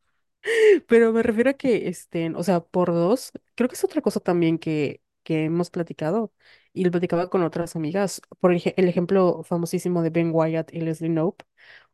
[0.88, 4.20] Pero me refiero a que estén, o sea, por dos, creo que es otra cosa
[4.20, 6.34] también que, que hemos platicado
[6.74, 8.22] y lo platicaba con otras amigas.
[8.40, 11.46] Por el ejemplo famosísimo de Ben Wyatt y Leslie Knope.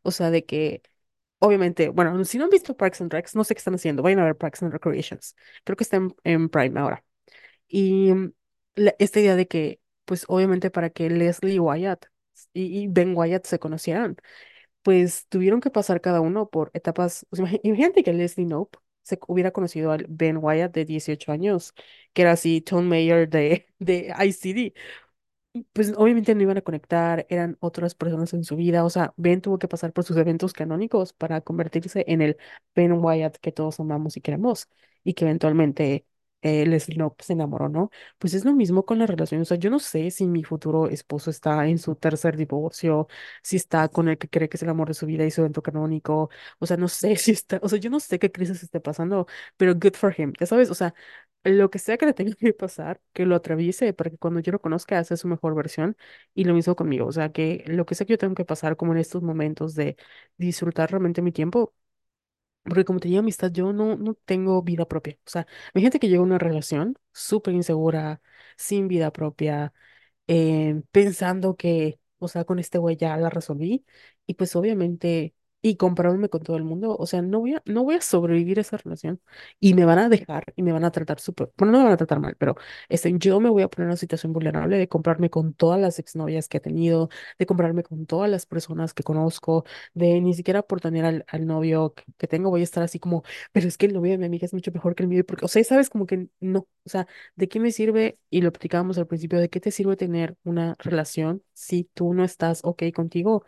[0.02, 0.82] O sea, de que,
[1.40, 4.02] obviamente, bueno, si no han visto Parks and Recs, no sé qué están haciendo.
[4.02, 5.36] Vayan a ver Parks and Recreations.
[5.64, 7.04] Creo que está en, en Prime ahora.
[7.68, 8.32] Y mm,
[8.76, 12.06] la- esta idea de que, pues obviamente para que Leslie Wyatt
[12.52, 14.16] y Ben Wyatt se conocieran,
[14.84, 17.26] pues tuvieron que pasar cada uno por etapas.
[17.64, 21.74] imagínate que Leslie Knope se hubiera conocido al Ben Wyatt de 18 años,
[22.14, 24.74] que era así Tom Mayer de, de ICD
[25.72, 29.40] pues obviamente no iban a conectar, eran otras personas en su vida, o sea, Ben
[29.40, 32.36] tuvo que pasar por sus eventos canónicos para convertirse en el
[32.74, 34.68] Ben Wyatt que todos amamos y queremos,
[35.04, 36.06] y que eventualmente
[36.44, 37.90] eh, Leslie Knope se enamoró, ¿no?
[38.18, 40.88] Pues es lo mismo con la relación, o sea, yo no sé si mi futuro
[40.88, 43.08] esposo está en su tercer divorcio,
[43.42, 45.40] si está con el que cree que es el amor de su vida y su
[45.42, 46.30] evento canónico,
[46.60, 49.26] o sea, no sé si está, o sea, yo no sé qué crisis esté pasando,
[49.56, 50.94] pero good for him, ya sabes, o sea,
[51.44, 54.52] lo que sea que le tenga que pasar, que lo atraviese para que cuando yo
[54.52, 55.96] lo conozca sea su mejor versión.
[56.34, 57.06] Y lo mismo conmigo.
[57.06, 59.74] O sea, que lo que sea que yo tengo que pasar como en estos momentos
[59.74, 59.96] de
[60.38, 61.74] disfrutar realmente mi tiempo.
[62.64, 65.18] Porque como tenía amistad, yo no, no tengo vida propia.
[65.26, 68.20] O sea, hay gente que llega a una relación súper insegura,
[68.56, 69.72] sin vida propia
[70.28, 73.84] eh, pensando que, o sea, con este güey ya la resolví
[74.26, 77.84] y pues obviamente, y comparándome con todo el mundo, o sea, no voy a, no
[77.84, 79.20] voy a sobrevivir a esa relación
[79.60, 81.94] y me van a dejar y me van a tratar súper, bueno, no me van
[81.94, 82.56] a tratar mal, pero
[82.90, 85.98] este, yo me voy a poner en una situación vulnerable de comprarme con todas las
[85.98, 90.62] exnovias que he tenido, de comprarme con todas las personas que conozco, de ni siquiera
[90.62, 93.22] por tener al, al novio que, que tengo, voy a estar así como,
[93.52, 95.44] pero es que el novio de mi amiga es mucho mejor que el mío, porque,
[95.44, 98.18] o sea, sabes, como que no, o sea, ¿De qué me sirve?
[98.30, 102.24] Y lo platicábamos al principio, ¿de qué te sirve tener una relación si tú no
[102.24, 103.44] estás ok contigo?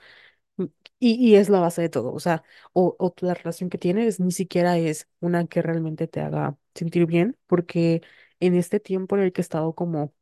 [0.99, 2.43] Y, y es la base de todo, o sea,
[2.73, 7.05] o, o la relación que tienes ni siquiera es una que realmente te haga sentir
[7.07, 8.03] bien, porque
[8.41, 10.15] en este tiempo en el que he estado como,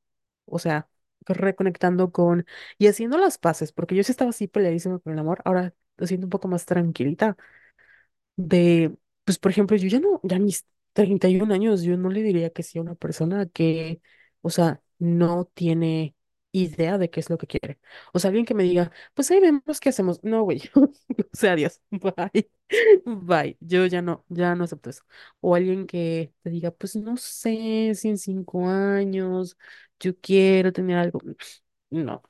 [0.47, 0.89] o sea,
[1.27, 2.47] reconectando con
[2.79, 6.07] y haciendo las paces, porque yo sí estaba así peleadísima con el amor, ahora lo
[6.07, 7.37] siento un poco más tranquilita
[8.37, 8.95] de,
[9.25, 12.63] pues por ejemplo, yo ya no, ya mis 31 años, yo no le diría que
[12.63, 14.01] sí a una persona que,
[14.43, 16.15] o sea, no tiene
[16.55, 17.81] idea de qué es lo que quiere.
[18.15, 20.25] O sea, alguien que me diga, pues ahí vemos qué hacemos.
[20.25, 20.91] No, güey, o
[21.35, 22.51] sea, adiós, bye,
[23.05, 25.05] bye, yo ya no, ya no acepto eso.
[25.41, 29.57] O alguien que te diga, pues no sé si en cinco años
[30.01, 31.21] yo quiero tener algo.
[31.91, 32.23] No.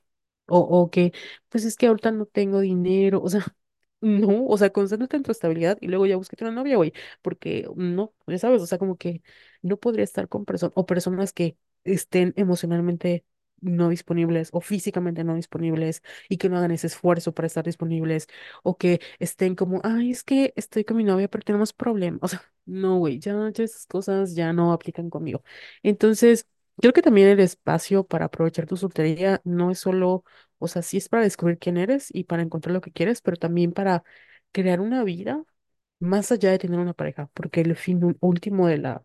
[0.46, 1.12] O, o que,
[1.48, 3.44] pues es que ahorita no tengo dinero, o sea,
[4.00, 7.66] no, o sea, concéntrate en tu estabilidad y luego ya búsquete una novia, güey, porque
[7.76, 9.22] no, ya sabes, o sea, como que
[9.62, 13.24] no podría estar con personas o personas que estén emocionalmente
[13.64, 18.28] no disponibles o físicamente no disponibles y que no hagan ese esfuerzo para estar disponibles
[18.62, 22.98] o que estén como, ay, es que estoy con mi novia, pero tenemos problemas, no,
[22.98, 25.42] güey, ya, ya esas cosas ya no aplican conmigo.
[25.82, 26.46] Entonces,
[26.80, 30.24] creo que también el espacio para aprovechar tu soltería no es solo
[30.58, 33.36] o sea, sí es para descubrir quién eres y para encontrar lo que quieres, pero
[33.36, 34.02] también para
[34.52, 35.44] crear una vida
[36.00, 39.04] más allá de tener una pareja, porque el fin último de la, o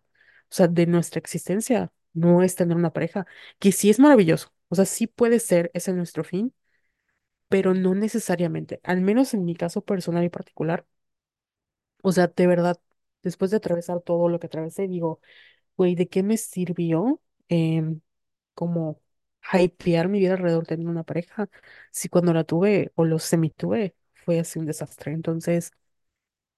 [0.49, 3.25] sea, de nuestra existencia no es tener una pareja,
[3.59, 6.53] que sí es maravilloso, o sea, sí puede ser, ese es nuestro fin,
[7.49, 10.85] pero no necesariamente, al menos en mi caso personal y particular,
[12.01, 12.79] o sea, de verdad,
[13.23, 15.21] después de atravesar todo lo que atravesé, digo,
[15.77, 17.21] güey, ¿de qué me sirvió?
[17.49, 18.01] em,
[18.55, 19.01] como
[19.53, 21.49] hypear mi vida alrededor de tener una pareja,
[21.91, 25.13] si cuando la tuve o lo semituve fue así un desastre.
[25.13, 25.71] Entonces,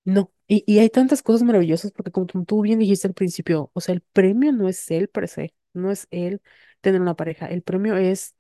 [0.06, 0.32] no.
[0.48, 3.82] Y, y hay tantas cosas maravillosas porque como tú tú bien dijiste al principio, o
[3.82, 6.42] sea, el premio no es él per se, no es él
[6.82, 8.36] tener una pareja, el premio es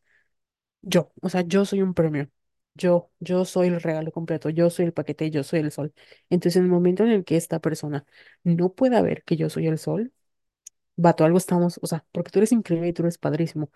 [0.81, 2.29] yo, o sea, yo soy un premio.
[2.75, 5.93] Yo, yo soy el regalo completo, yo soy el paquete, yo soy el sol.
[6.29, 8.05] Entonces, en el momento en el que esta persona
[8.43, 10.13] no pueda ver que yo soy el sol,
[10.95, 13.71] Vato, algo estamos, o sea, porque tú eres increíble y tú eres padrísimo,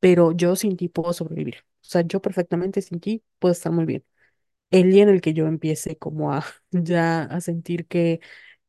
[0.00, 1.56] pero yo sin ti puedo sobrevivir.
[1.82, 4.04] O sea, yo perfectamente sin ti puedo estar muy bien.
[4.70, 8.20] El día en el que yo empiece como a ya a sentir que,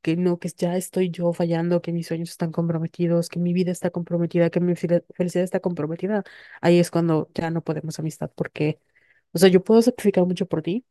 [0.02, 3.72] que no, que ya estoy yo fallando, que mis sueños están comprometidos, que mi vida
[3.72, 6.24] está comprometida, que mi fel- felicidad está comprometida,
[6.62, 8.80] ahí es cuando ya no podemos amistad, porque,
[9.34, 10.86] o sea, yo puedo sacrificar mucho por ti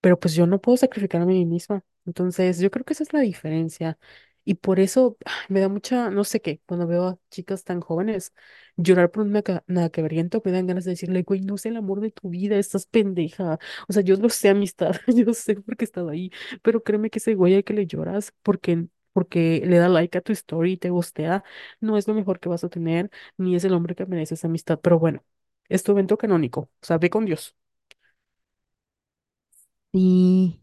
[0.00, 1.84] pero pues yo no puedo sacrificarme a mí misma.
[2.06, 3.98] Entonces, yo creo que esa es la diferencia.
[4.46, 7.80] Y por eso ah, me da mucha, no sé qué, cuando veo a chicas tan
[7.82, 8.32] jóvenes
[8.76, 12.00] llorar por un naca- nacabriento, me dan ganas de decirle, güey, no sé el amor
[12.00, 13.58] de tu vida, estás pendeja.
[13.88, 16.30] O sea, yo lo sé, amistad, yo sé porque he estado ahí,
[16.62, 20.20] pero créeme que ese güey al que le lloras porque, porque le da like a
[20.22, 21.42] tu story y te gustea,
[21.80, 24.78] no es lo mejor que vas a tener, ni es el hombre que mereces amistad.
[24.80, 25.24] Pero bueno,
[25.68, 27.56] es tu evento canónico, o sea, ve con Dios.
[29.92, 30.60] Sí,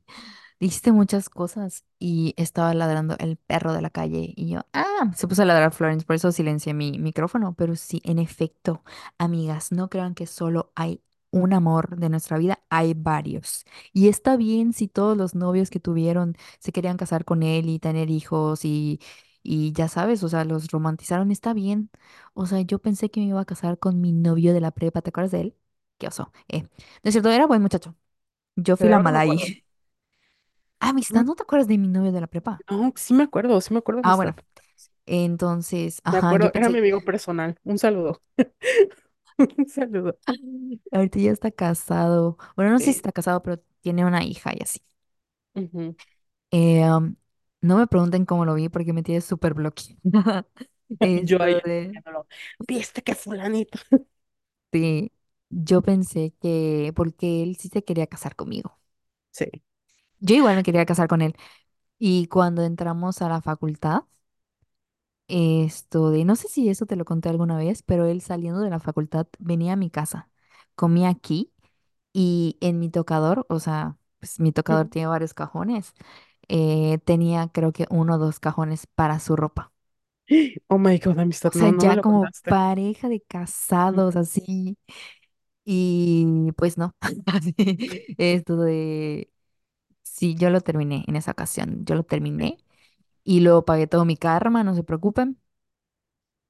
[0.59, 5.27] dijiste muchas cosas y estaba ladrando el perro de la calle y yo, ah, se
[5.27, 8.83] puso a ladrar Florence, por eso silencié mi micrófono, pero sí, en efecto,
[9.17, 13.65] amigas, no crean que solo hay un amor de nuestra vida, hay varios.
[13.91, 17.79] Y está bien si todos los novios que tuvieron se querían casar con él y
[17.79, 18.99] tener hijos y,
[19.41, 21.89] y ya sabes, o sea, los romantizaron, está bien.
[22.33, 25.01] O sea, yo pensé que me iba a casar con mi novio de la prepa,
[25.01, 25.55] ¿te acuerdas de él?
[25.97, 26.63] Qué oso, eh.
[26.63, 26.69] No
[27.03, 27.95] es cierto, era buen muchacho.
[28.55, 29.39] Yo fui la mala ahí.
[30.83, 32.63] Amistad, ¿no te acuerdas de mi novio de la prepa?
[32.69, 34.15] No, sí me acuerdo, sí me acuerdo, Ah, amistad.
[34.15, 34.37] bueno,
[35.05, 37.59] entonces, Me ajá, yo acuerdo, era mi pensé, amigo personal.
[37.63, 38.21] Un saludo.
[39.57, 40.17] Un saludo.
[40.91, 42.37] ahorita ya está casado.
[42.55, 42.97] Bueno, no sé si Sí.
[42.97, 44.79] está casado, pero tiene una hija y así.
[45.55, 45.95] Ujú.
[46.51, 47.15] Eh, um,
[47.61, 49.97] no me pregunten cómo lo vi porque me tiene súper bloqueada.
[51.25, 52.27] Yo Esto ahí de, viéndolo.
[52.67, 53.79] ¿Viste que fulanito?
[54.71, 55.11] de-
[55.49, 58.79] yo pensé que, porque él sí se quería casar conmigo.
[59.31, 59.45] Sí.
[60.23, 61.35] Yo igual me quería casar con él.
[61.99, 64.03] Y cuando entramos a la facultad,
[65.27, 68.69] Esto de, no sé si eso te lo conté alguna vez, pero él saliendo de
[68.69, 70.29] la facultad venía a mi casa,
[70.75, 71.53] comía aquí
[72.13, 75.93] y en mi tocador, o sea, pues mi tocador tiene varios cajones,
[76.49, 79.71] eh, tenía creo que uno o dos cajones para su ropa.
[80.69, 82.43] Oh my God, O amistad, sea, no, no me ya lo como contaste.
[82.47, 84.77] pareja de casados así.
[85.65, 86.95] Y pues no,
[87.27, 87.55] así,
[88.17, 89.31] esto de,
[90.13, 92.57] sí, yo lo terminé en esa ocasión, yo lo terminé
[93.23, 95.39] y luego pagué todo mi karma, no se preocupen.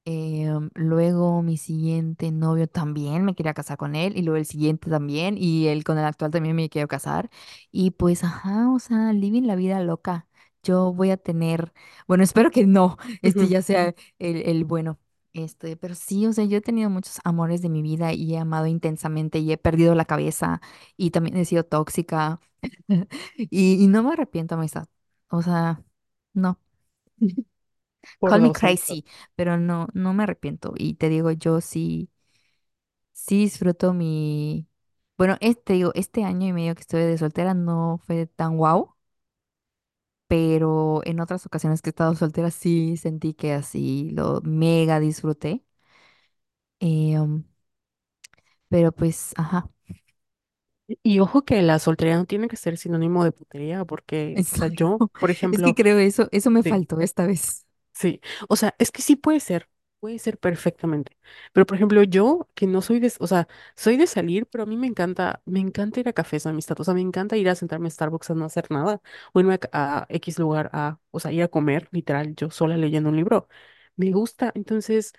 [0.06, 4.90] Eh, luego mi siguiente novio también me quería casar con él y luego el siguiente
[4.90, 7.30] también y él con el actual también me quiero casar
[7.72, 10.28] y pues ajá, o sea, living la vida loca.
[10.62, 11.72] Yo voy a tener,
[12.06, 13.48] bueno, espero que no, este Ujú.
[13.48, 14.98] ya sea el, el bueno.
[15.34, 18.38] Este, pero sí, o sea, yo he tenido muchos amores de mi vida y he
[18.38, 20.60] amado intensamente y he perdido la cabeza
[20.96, 22.40] y también he sido tóxica
[23.36, 24.86] y, y no me arrepiento, amistad.
[25.28, 25.82] O sea,
[26.34, 26.60] no.
[28.18, 29.04] Por Call me crazy,
[29.36, 30.72] pero no, no me arrepiento.
[30.76, 32.10] Y te digo, yo sí,
[33.12, 34.68] sí disfruto mi...
[35.16, 38.94] Bueno, este, digo, este año y medio que estoy de soltera no fue tan guau,
[40.28, 45.64] pero en otras ocasiones que he estado soltera sí sentí que así lo mega disfruté.
[46.80, 47.44] Eh, um,
[48.68, 49.70] pero pues, ajá,
[51.02, 54.68] Y ojo que la soltería no tiene que ser sinónimo de putería, porque, o sea,
[54.68, 56.64] yo, por Es que ejemplo, creo eso, eso me sí.
[56.64, 57.66] faltó esta vez.
[57.92, 59.68] Sí, o sea, es que sí puede ser,
[60.04, 61.16] puede ser perfectamente.
[61.52, 64.66] Pero por ejemplo, yo que no soy de, o sea, soy de salir, pero a
[64.66, 66.78] mí me encanta, me encanta ir a cafés, amistad.
[66.78, 69.00] O sea, me encanta ir a sentarme a Starbucks a no hacer nada,
[69.32, 73.08] o a, a X lugar a, o sea, ir a comer, literal, yo sola leyendo
[73.08, 73.48] un libro.
[73.96, 75.12] Me gusta, entonces.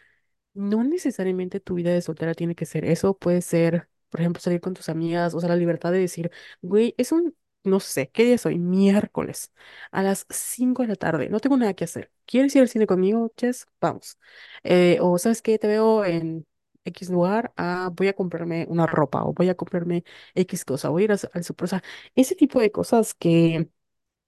[0.54, 4.62] No necesariamente tu vida de soltera tiene que ser eso, puede ser, por ejemplo, salir
[4.62, 6.32] con tus amigas, o sea, la libertad de decir,
[6.62, 7.36] güey, es un,
[7.66, 8.58] no sé, ¿qué día es hoy?
[8.60, 9.52] Miércoles,
[9.92, 12.12] a las 5 de la tarde, no tengo nada que hacer.
[12.26, 13.68] ¿Quieres ir al cine conmigo, Chess?
[13.82, 14.18] Vamos.
[14.64, 16.46] Eh, o sabes qué, te veo en
[16.86, 20.04] X lugar, ah, voy a comprarme una ropa o voy a comprarme
[20.36, 21.84] X cosa, voy a ir a- al super, o sea,
[22.16, 23.70] ese tipo de cosas que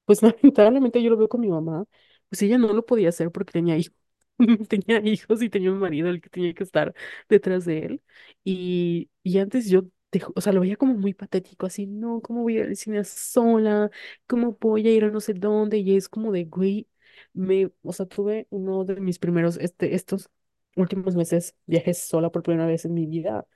[0.05, 1.85] pues lamentablemente yo lo veo con mi mamá,
[2.29, 3.95] pues ella no lo podía hacer porque tenía hijos,
[4.69, 6.93] tenía hijos y tenía un marido el que tenía que estar
[7.29, 8.01] detrás de él.
[8.43, 9.83] Y, y antes yo,
[10.19, 12.75] te o sea, lo veía como muy patético, así, no, ¿cómo voy a ir al
[12.75, 13.89] cine sola?
[14.27, 15.77] ¿Cómo voy a ir a no sé dónde?
[15.79, 16.87] Y es como de, güey,
[17.33, 20.29] me, o sea, tuve uno de mis primeros, este, estos
[20.75, 23.47] últimos meses, viajé sola por primera vez en mi vida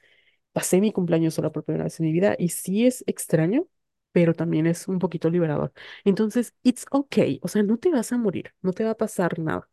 [0.52, 3.68] pasé mi cumpleaños sola por primera vez en mi vida y sí es extraño,
[4.12, 5.74] pero también es un poquito liberador.
[6.04, 9.40] Entonces, it's okay, o sea, no te vas a morir, no te va a pasar
[9.40, 9.70] nada.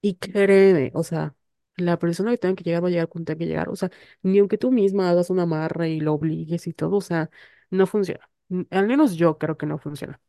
[0.00, 1.34] Y créeme, o sea,
[1.76, 3.90] la persona que tenga que llegar va a llegar cuando tenga que llegar, o sea,
[4.22, 7.30] ni aunque tú misma hagas una amarre y lo obligues y todo, o sea,
[7.70, 8.28] no funciona.
[8.70, 10.20] Al menos yo creo que no funciona.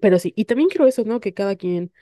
[0.00, 1.20] Pero sí, y también creo eso, ¿no?
[1.20, 1.92] Que cada quien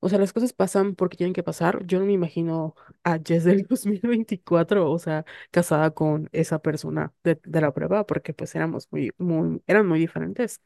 [0.00, 1.86] o sea, las cosas pasan porque tienen que pasar.
[1.86, 2.74] Yo no me imagino
[3.04, 8.34] a Jess del 2024, o sea, casada con esa persona de, de la prueba, porque
[8.34, 10.62] pues éramos muy, muy, eran muy diferentes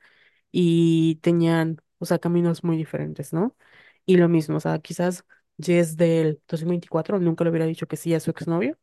[0.52, 3.56] y tenían, o sea, caminos muy diferentes, ¿no?
[4.06, 5.24] Y lo mismo, o sea, quizás
[5.59, 8.78] Jess del 2024 nunca le hubiera dicho que sí a su exnovio,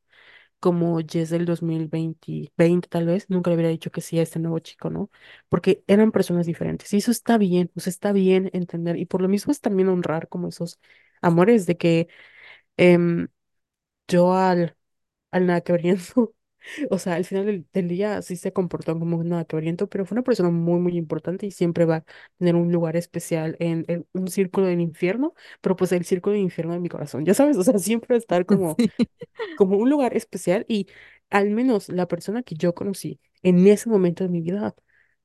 [0.60, 4.40] como Jess del 2020, 20 tal vez, nunca le hubiera dicho que sí a este
[4.40, 5.10] nuevo chico, ¿no?
[5.50, 9.30] Porque eran personas diferentes y eso está bien, sea, está bien entender y por lo
[9.30, 10.80] mismo es también honrar como esos
[11.22, 12.08] amores de que
[12.78, 13.28] em,
[14.08, 14.76] yo al,
[15.32, 16.34] al nada quebriento,
[16.90, 20.06] o sea, al final del, del día sí se comportó como un nada quebriento, pero
[20.06, 22.06] fue una persona muy, muy importante y siempre va a
[22.38, 26.44] tener un lugar especial en, en un círculo del infierno, pero pues el círculo del
[26.44, 28.90] infierno de mi corazón, ya sabes, o sea, siempre va a estar como Sí.
[29.56, 30.88] como un lugar especial y
[31.30, 34.76] al menos la persona que yo conocí en ese momento de mi vida,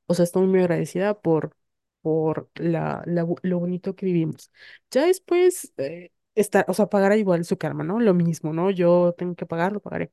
[0.07, 1.57] o sea, estoy muy agradecida por,
[2.03, 4.51] por la, la lo bonito que vivimos.
[4.91, 8.01] Ya después, eh, estar, o sea, pagará igual su karma, ¿no?
[8.01, 8.71] Lo mismo, ¿no?
[8.71, 10.13] Yo tengo que pagar, lo pagaré.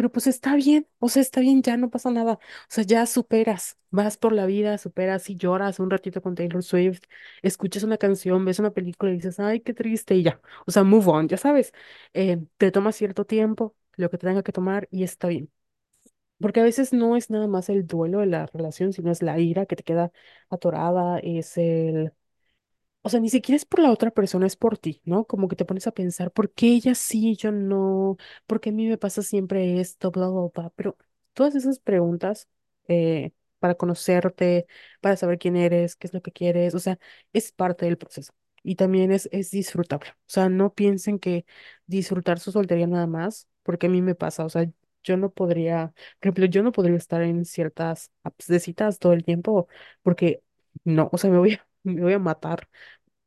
[0.00, 2.34] Pero pues está bien, o sea, está bien, ya no pasa nada.
[2.34, 2.38] O
[2.68, 7.02] sea, ya superas, vas por la vida, superas y lloras un ratito con Taylor Swift,
[7.42, 10.40] escuchas una canción, ves una película y dices, ay, qué triste, y ya.
[10.66, 11.72] O sea, move on, ya sabes.
[12.14, 15.50] Eh, te toma cierto tiempo, lo que te tenga que tomar, y está bien.
[16.40, 19.38] Porque a veces no es nada más el duelo de la relación, sino es la
[19.38, 20.12] ira que te queda
[20.50, 22.12] atorada, es el
[23.02, 25.24] o sea, ni siquiera es por la otra persona, es por ti, ¿no?
[25.26, 28.16] Como que te pones a pensar, ¿por qué ella sí, yo no?
[28.46, 30.10] ¿Por qué a mí me pasa siempre esto?
[30.10, 30.70] Bla, bla, bla.
[30.76, 30.96] Pero
[31.32, 32.48] todas esas preguntas
[32.88, 34.66] eh, para conocerte,
[35.00, 36.98] para saber quién eres, qué es lo que quieres, o sea,
[37.32, 38.32] es parte del proceso.
[38.62, 40.10] Y también es, es disfrutable.
[40.10, 41.46] O sea, no piensen que
[41.86, 44.66] disfrutar su soltería nada más, porque a mí me pasa, o sea,
[45.02, 49.12] yo no podría, por ejemplo, yo no podría estar en ciertas apps de citas todo
[49.14, 49.68] el tiempo,
[50.02, 50.42] porque
[50.84, 52.68] no, o sea, me voy a, me voy a matar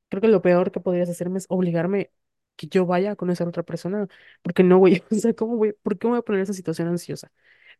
[0.09, 2.11] Creo que lo peor que podrías hacerme es obligarme
[2.55, 4.07] que yo vaya a conocer a otra persona,
[4.43, 6.53] porque no voy, o sea, ¿cómo voy, por qué me voy a poner en esa
[6.53, 7.31] situación ansiosa?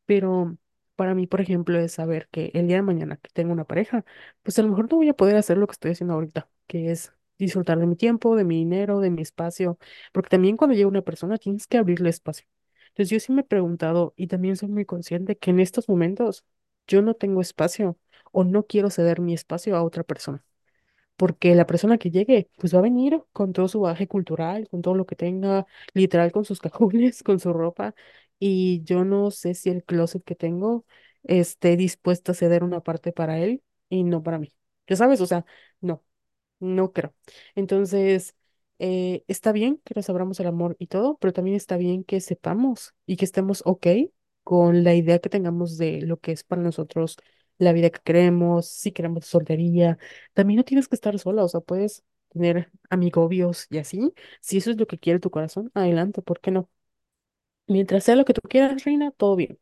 [0.05, 0.57] Pero
[0.95, 4.05] para mí, por ejemplo, es saber que el día de mañana que tengo una pareja,
[4.43, 6.91] pues a lo mejor no voy a poder hacer lo que estoy haciendo ahorita, que
[6.91, 9.77] es disfrutar de mi tiempo, de mi dinero, de mi espacio,
[10.11, 12.47] porque también cuando llega una persona tienes que abrirle espacio.
[12.89, 16.45] Entonces yo sí me he preguntado y también soy muy consciente que en estos momentos
[16.87, 17.97] yo no tengo espacio
[18.31, 20.43] o no quiero ceder mi espacio a otra persona
[21.15, 24.81] porque la persona que llegue, pues va a venir con todo su bagaje cultural, con
[24.81, 27.95] todo lo que tenga, literal con sus cajones, con su ropa,
[28.39, 30.85] y yo no sé si el closet que tengo
[31.23, 34.53] esté dispuesto a ceder una parte para él y no para mí.
[34.87, 35.45] Ya sabes, o sea,
[35.81, 36.03] no,
[36.59, 37.13] no creo.
[37.55, 38.35] Entonces,
[38.79, 42.21] eh, está bien que nos abramos el amor y todo, pero también está bien que
[42.21, 43.87] sepamos y que estemos ok
[44.43, 47.17] con la idea que tengamos de lo que es para nosotros
[47.63, 49.97] la vida que queremos, si queremos soltería.
[50.33, 54.13] También no tienes que estar sola, o sea, puedes tener amigobios y así.
[54.41, 56.69] Si eso es lo que quiere tu corazón, adelante, ¿por qué no?
[57.67, 59.59] Mientras sea lo que tú quieras, Reina, todo bien.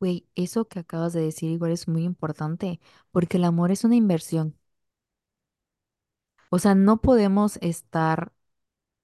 [0.00, 2.78] Güey, eso que acabas de decir igual es muy importante,
[3.10, 4.58] porque el amor es una inversión.
[6.50, 8.32] O sea, no podemos estar,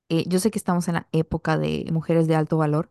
[0.09, 2.91] eh, yo sé que estamos en la época de mujeres de alto valor,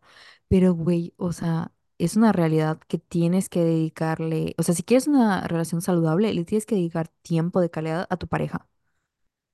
[0.49, 5.07] pero güey, o sea, es una realidad que tienes que dedicarle, o sea, si quieres
[5.07, 8.67] una relación saludable, le tienes que dedicar tiempo de calidad a tu pareja.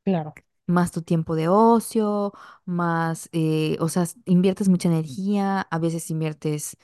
[0.06, 0.34] Claro.
[0.68, 2.34] más tu tiempo de ocio,
[2.66, 6.78] más, eh, o sea, inviertes mucha energía, a veces inviertes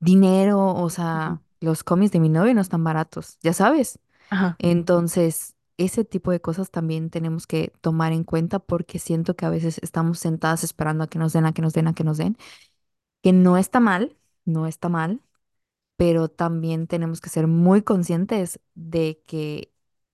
[0.00, 1.30] dinero, o Ujú.
[1.30, 3.98] sea, los cómics de mi novio no están baratos, ya sabes.
[4.30, 9.46] Ajá, Entonces, ese tipo de cosas también tenemos que tomar en cuenta porque siento que
[9.46, 12.04] a veces estamos sentadas esperando a que nos den, a que nos den, a que
[12.04, 12.36] nos den,
[13.22, 15.22] que no está mal, no está mal,
[15.96, 19.72] pero también tenemos que ser muy conscientes de que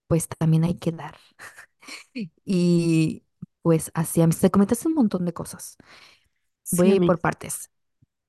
[0.08, 1.16] pues también hay que dar.
[2.44, 3.24] Y
[3.62, 5.76] pues así, te comentaste un montón de cosas.
[6.70, 7.70] Voy sí, a ir por partes.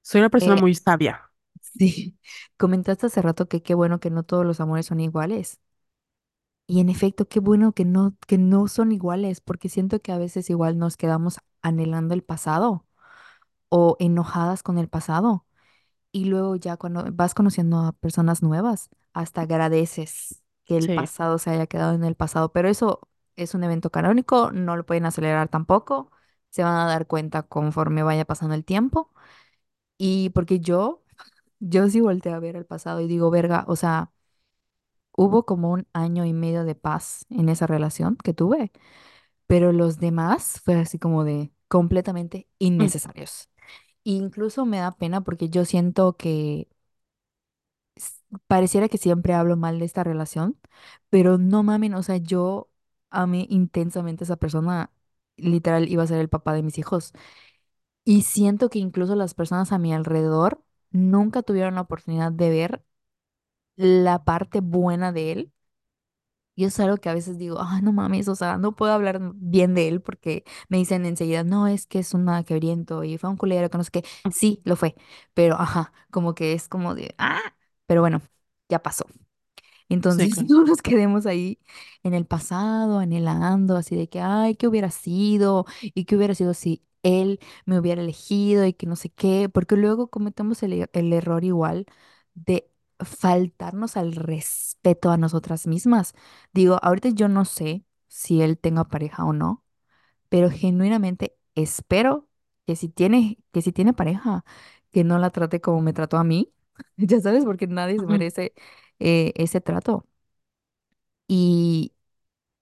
[0.04, 1.32] Soy una persona Eh, muy sabia.
[1.62, 2.20] sí,
[2.58, 5.60] comentaste hace rato que qué bueno que no todos los amores son iguales.
[6.68, 10.18] Y en efecto, qué bueno que no, que no son iguales, porque siento que a
[10.18, 12.86] veces igual nos quedamos anhelando el pasado
[13.70, 15.45] o enojadas con el pasado.
[16.12, 20.91] Y luego ya cuando vas conociendo a personas nuevas, hasta agradeces que el Sí.
[20.91, 22.51] pasado se haya quedado en el pasado.
[22.51, 23.01] Pero eso
[23.38, 26.12] es un evento canónico, no lo pueden acelerar tampoco.
[26.49, 29.14] Se van a dar cuenta conforme vaya pasando el tiempo.
[29.97, 31.03] Y porque yo,
[31.59, 34.12] yo sí volteé a ver el pasado y digo, verga, o sea,
[35.14, 38.72] hubo como un año y medio de paz en esa relación que tuve,
[39.47, 42.49] pero los demás fue así como de completamente
[42.80, 43.49] Mm, innecesarios.
[44.04, 46.68] Incluso me da pena porque yo siento que
[48.47, 50.58] pareciera que siempre hablo mal de esta relación,
[51.10, 52.70] pero no mamen, o sea, yo
[53.10, 54.91] amé intensamente a esa persona,
[55.38, 57.14] literal iba a ser el papá de mis hijos,
[58.06, 62.86] y siento que incluso las personas a mi alrededor nunca tuvieron la oportunidad de ver
[63.78, 65.54] la parte buena de él.
[66.56, 69.20] Y es algo que a veces digo, ah, no mames, o sea, no puedo hablar
[69.36, 73.30] bien de él porque me dicen enseguida, no, es que es un quebriento y fue
[73.30, 74.04] un culero, que no sé qué.
[74.32, 74.95] Sí, lo fue,
[75.34, 77.41] pero ajá, como que es como de, ah,
[77.88, 78.22] pero bueno,
[78.70, 79.06] ya pasó.
[80.10, 80.49] Sí, Entonces claro.
[80.49, 81.60] no nos quedemos ahí
[82.04, 85.66] en el pasado, anhelando, así de que, ay, ¿qué hubiera sido?
[85.82, 89.49] ¿Y qué hubiera sido si él me hubiera elegido y que no sé qué?
[89.49, 91.86] Porque luego cometemos el, el error igual
[92.34, 92.70] de
[93.06, 96.14] faltarnos al respeto a nosotras mismas.
[96.54, 99.64] Digo, ahorita yo no sé si él tenga pareja o no,
[100.30, 102.30] pero genuinamente espero
[102.68, 104.45] que si tiene, que si tiene pareja,
[104.91, 106.54] que no la trate como me trató a mí.
[106.97, 108.54] Ya sabes, porque nadie se merece
[108.99, 110.08] eh, ese trato.
[111.28, 111.93] Y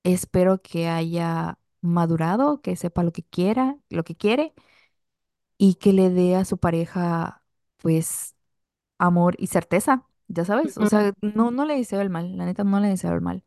[0.03, 4.53] espero que haya madurado, que sepa lo que quiera, lo que quiere,
[5.57, 7.43] y que le dé a su pareja,
[7.77, 8.35] pues,
[8.99, 10.07] amor y certeza.
[10.29, 13.13] Ya sabes, o sea, no, no le deseo el mal, la neta no le deseo
[13.15, 13.43] el mal.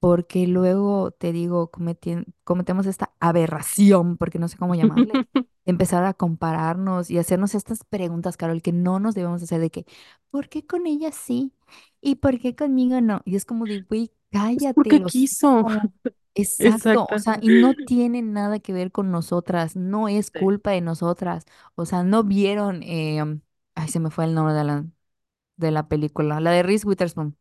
[0.00, 5.22] porque luego te digo, cometien- cometemos esta aberración, porque no sé cómo llamarle,
[5.64, 9.70] de empezar a compararnos y hacernos estas preguntas, Carol, que no nos debemos hacer de
[9.70, 9.86] que,
[10.30, 11.54] ¿por qué con ella sí?
[12.02, 13.22] ¿Y por qué conmigo no?
[13.24, 14.12] Y es como de, güey,
[14.54, 15.64] Es cállate, porque los quiso.
[16.34, 17.18] Exacto, o Exacto.
[17.18, 20.40] sea, y no tiene nada que ver con nosotras, no es Sí.
[20.40, 21.44] culpa de nosotras,
[21.76, 23.22] o sea, no vieron, eh,
[23.76, 24.84] ay, se me fue el nombre de la,
[25.56, 27.36] de la película, la de Reese Witherspoon,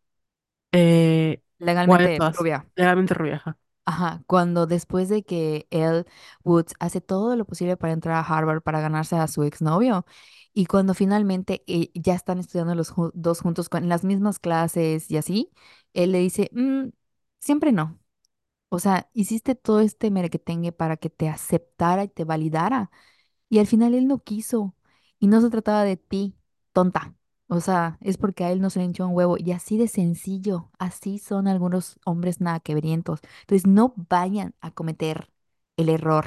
[0.71, 1.41] Eh,
[1.85, 2.69] ¿cuál de legalmente rubia.
[2.75, 3.35] Legalmente rubia.
[3.35, 3.57] ajá.
[3.85, 6.05] Ajá, cuando después de que él,
[6.45, 10.05] Woods, hace todo lo posible para entrar a Harvard para ganarse a su exnovio,
[10.53, 14.39] y cuando finalmente eh, ya están estudiando los ju- dos juntos con en las mismas
[14.39, 15.51] clases y así,
[15.93, 16.89] él le dice, "Mm,
[17.41, 17.99] siempre no.
[18.69, 22.91] O sea, hiciste todo este merequetengue para que te aceptara y te validara,
[23.49, 24.75] y al final él no quiso.
[25.19, 26.35] Y no se trataba de ti,
[26.73, 27.15] tonta.
[27.55, 29.37] O sea, es porque a él no se le hinchó un huevo.
[29.37, 30.71] Y así de sencillo.
[30.79, 33.19] Así son algunos hombres naquebrientos.
[33.41, 35.29] Entonces no vayan a cometer
[35.77, 36.25] el error.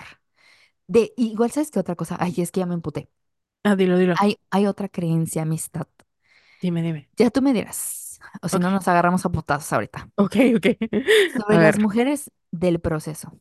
[0.89, 2.17] De, igual, ¿sabes qué otra cosa?
[2.21, 3.11] Ay, es que ya me emputé.
[3.65, 4.17] Ah, dilo, dilo.
[4.17, 5.87] Hay, hay otra creencia, amistad.
[6.61, 7.09] Dime, dime.
[7.17, 8.21] Ya tú me dirás.
[8.43, 10.11] O si no, nos agarramos a putazos ahorita.
[10.17, 10.67] ok, ok.
[11.27, 11.79] Sobre A las ver.
[11.79, 13.39] mujeres del proceso.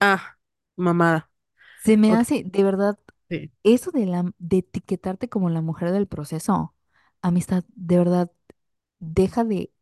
[0.00, 0.36] Ah,
[0.76, 1.30] mamada.
[1.76, 2.98] Se me Ok, hace, de verdad,
[3.28, 3.50] sí.
[3.64, 6.74] eso de, la, de etiquetarte como la mujer del proceso.
[7.22, 8.30] Amistad, de verdad,
[9.00, 9.72] deja de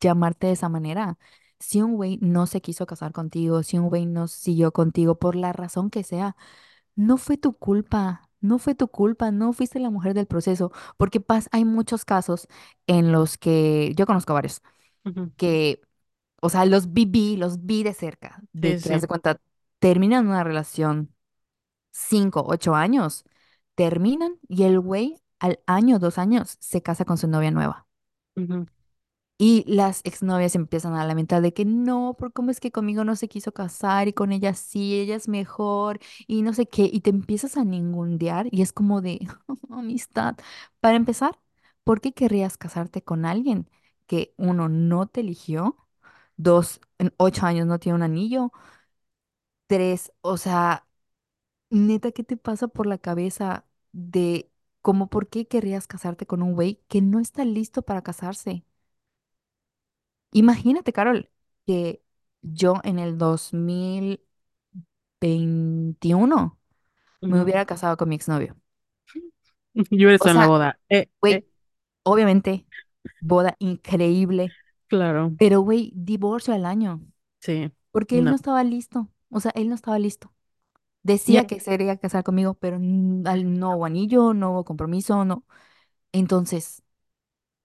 [0.00, 1.18] llamarte de esa manera.
[1.60, 5.36] Si un güey no se quiso casar contigo, si un güey no siguió contigo por
[5.36, 6.36] la razón que sea,
[6.96, 11.20] no fue tu culpa, no fue tu culpa, no fuiste la mujer del proceso, porque
[11.26, 12.48] pas- hay muchos casos
[12.88, 14.62] en los que yo conozco varios,
[15.04, 15.32] Ujú.
[15.36, 15.80] que,
[16.42, 19.02] o sea, los viví, los vi de cerca, de Sí, que, haz sí.
[19.02, 19.40] de cuenta,
[19.80, 21.14] terminan una relación
[21.92, 23.24] cinco, ocho años,
[23.74, 27.86] terminan y el güey al año, dos años, se casa con su novia nueva.
[29.40, 33.14] Y las exnovias empiezan a lamentar de que no, por cómo es que conmigo no
[33.14, 37.00] se quiso casar y con ella sí, ella es mejor y no sé qué, y
[37.02, 39.20] te empiezas a ningundear y es como de
[39.70, 40.36] amistad.
[40.80, 41.38] Para empezar,
[41.84, 43.68] ¿por qué querrías casarte con alguien
[44.08, 45.76] que uno no te eligió,
[46.36, 48.50] dos, en ocho años no tiene un anillo,
[49.66, 50.86] tres, o sea,
[51.70, 54.50] neta, ¿qué te pasa por la cabeza de
[54.88, 58.64] cómo por qué querrías casarte con un güey que no está listo para casarse?
[60.32, 61.30] Imagínate, Carol,
[61.66, 62.02] que
[62.42, 64.20] yo en el dos mil
[65.20, 66.58] veintiuno
[67.28, 67.42] me ujú.
[67.42, 68.56] hubiera casado con mi exnovio.
[69.90, 70.78] Yo O eso en la sea, boda.
[70.88, 71.48] Eh, eh, güey,
[72.04, 72.66] obviamente,
[73.20, 74.56] boda increíble,
[74.88, 75.38] claro.
[75.38, 77.06] pero güey, divorcio al año,
[77.40, 77.72] Sí.
[77.92, 78.36] porque él no No.
[78.36, 79.10] estaba listo.
[79.30, 80.32] O sea, él no estaba listo.
[81.08, 85.24] Decía que se quería casar conmigo, pero n- al- no hubo anillo, no hubo compromiso,
[85.24, 85.44] no.
[86.12, 86.82] Entonces,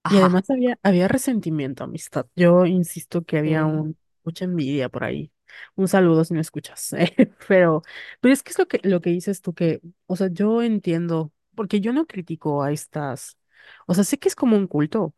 [0.08, 0.20] Y ajá.
[0.20, 2.28] además había, había resentimiento, amistad.
[2.36, 3.66] Yo insisto que había Sí.
[3.66, 5.32] un, mucha envidia por ahí.
[5.76, 6.92] Un saludo si me escuchas.
[7.48, 7.84] Pero,
[8.22, 11.32] pero es que es lo que, lo que dices tú que, o sea, yo entiendo,
[11.56, 13.38] porque yo no critico a estas,
[13.88, 15.14] o sea, sé que es como un culto.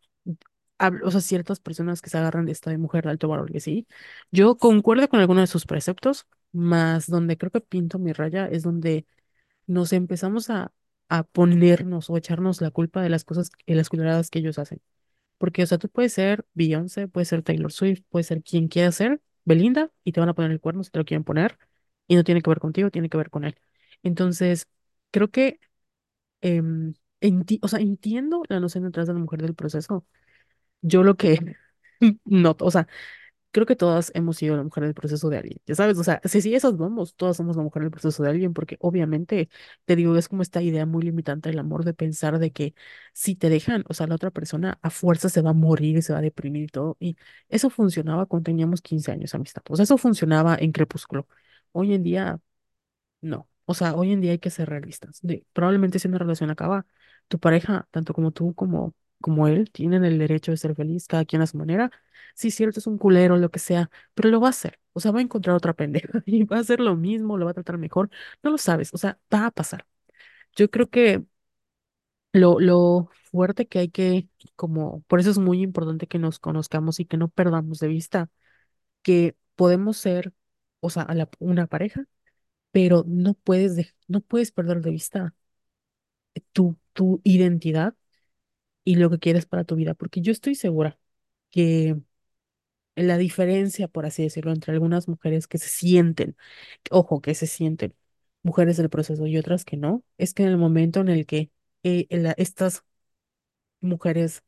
[1.03, 3.59] O sea, ciertas personas que se agarran de esta de mujer de alto valor, que
[3.61, 3.87] sí.
[4.31, 8.63] Yo concuerdo con algunos de sus preceptos, más donde creo que pinto mi raya es
[8.63, 9.05] donde
[9.67, 10.73] nos empezamos a,
[11.09, 14.81] a ponernos o echarnos la culpa de las cosas, de las culiadas que ellos hacen.
[15.37, 18.91] Porque, o sea, tú puedes ser Beyoncé, puedes ser Taylor Swift, puedes ser quien quiera
[18.91, 21.59] ser, Belinda, y te van a poner el cuerno si te lo quieren poner,
[22.07, 23.57] y no tiene que ver contigo, tiene que ver con él.
[24.03, 24.67] Entonces,
[25.11, 25.59] creo que,
[26.41, 30.05] em, enti- o sea, entiendo la noción detrás de la mujer del proceso.
[30.87, 31.57] Yo lo que
[32.25, 32.87] noto, o sea,
[33.51, 36.21] Creo que todas hemos sido la mujer del proceso de alguien, ya sabes, o sea,
[36.25, 39.49] si sí, esas vamos, todas somos la mujer del proceso de alguien, porque obviamente,
[39.85, 42.75] te digo, es como esta idea muy limitante del amor de pensar de que
[43.13, 46.01] si te dejan, o sea, la otra persona a fuerza se va a morir y
[46.03, 47.17] se va a deprimir y todo, y
[47.49, 51.27] eso funcionaba cuando teníamos 15 años, amistad, o sea, eso funcionaba en Crepúsculo.
[51.73, 52.39] Hoy en día
[53.21, 55.21] no, o sea, hoy en día hay que ser realistas.
[55.53, 56.85] Probablemente si una relación acaba,
[57.27, 58.93] tu pareja, tanto como tú como,
[59.25, 61.91] como él, tienen el derecho de ser feliz, cada quien a su manera.
[62.35, 64.79] Sí, cierto, es un culero, lo que sea, pero lo va a hacer.
[64.93, 67.51] O sea, va a encontrar otra pendeja y va a hacer lo mismo, lo va
[67.51, 68.09] a tratar mejor.
[68.43, 69.87] No lo sabes, o sea, va a pasar.
[70.55, 71.23] Yo creo que
[72.33, 76.99] lo, lo fuerte que hay que, como, por eso es muy importante que nos conozcamos
[76.99, 78.29] y que no perdamos de vista
[79.03, 80.33] que podemos ser,
[80.81, 82.05] o sea, a una pareja
[82.71, 85.35] pero no puedes, no puedes perder de vista
[86.53, 87.95] tu, tu identidad
[88.85, 90.99] y lo que quieres para tu vida, porque yo estoy segura
[91.51, 91.97] que
[92.95, 96.37] la diferencia, por así decirlo, entre algunas mujeres que se sienten,
[96.91, 97.95] ojo, que se sienten
[98.43, 101.51] mujeres del proceso y otras que no, es que en el momento en el que
[101.83, 102.07] eh,
[102.37, 102.83] estas
[103.81, 104.43] mujeres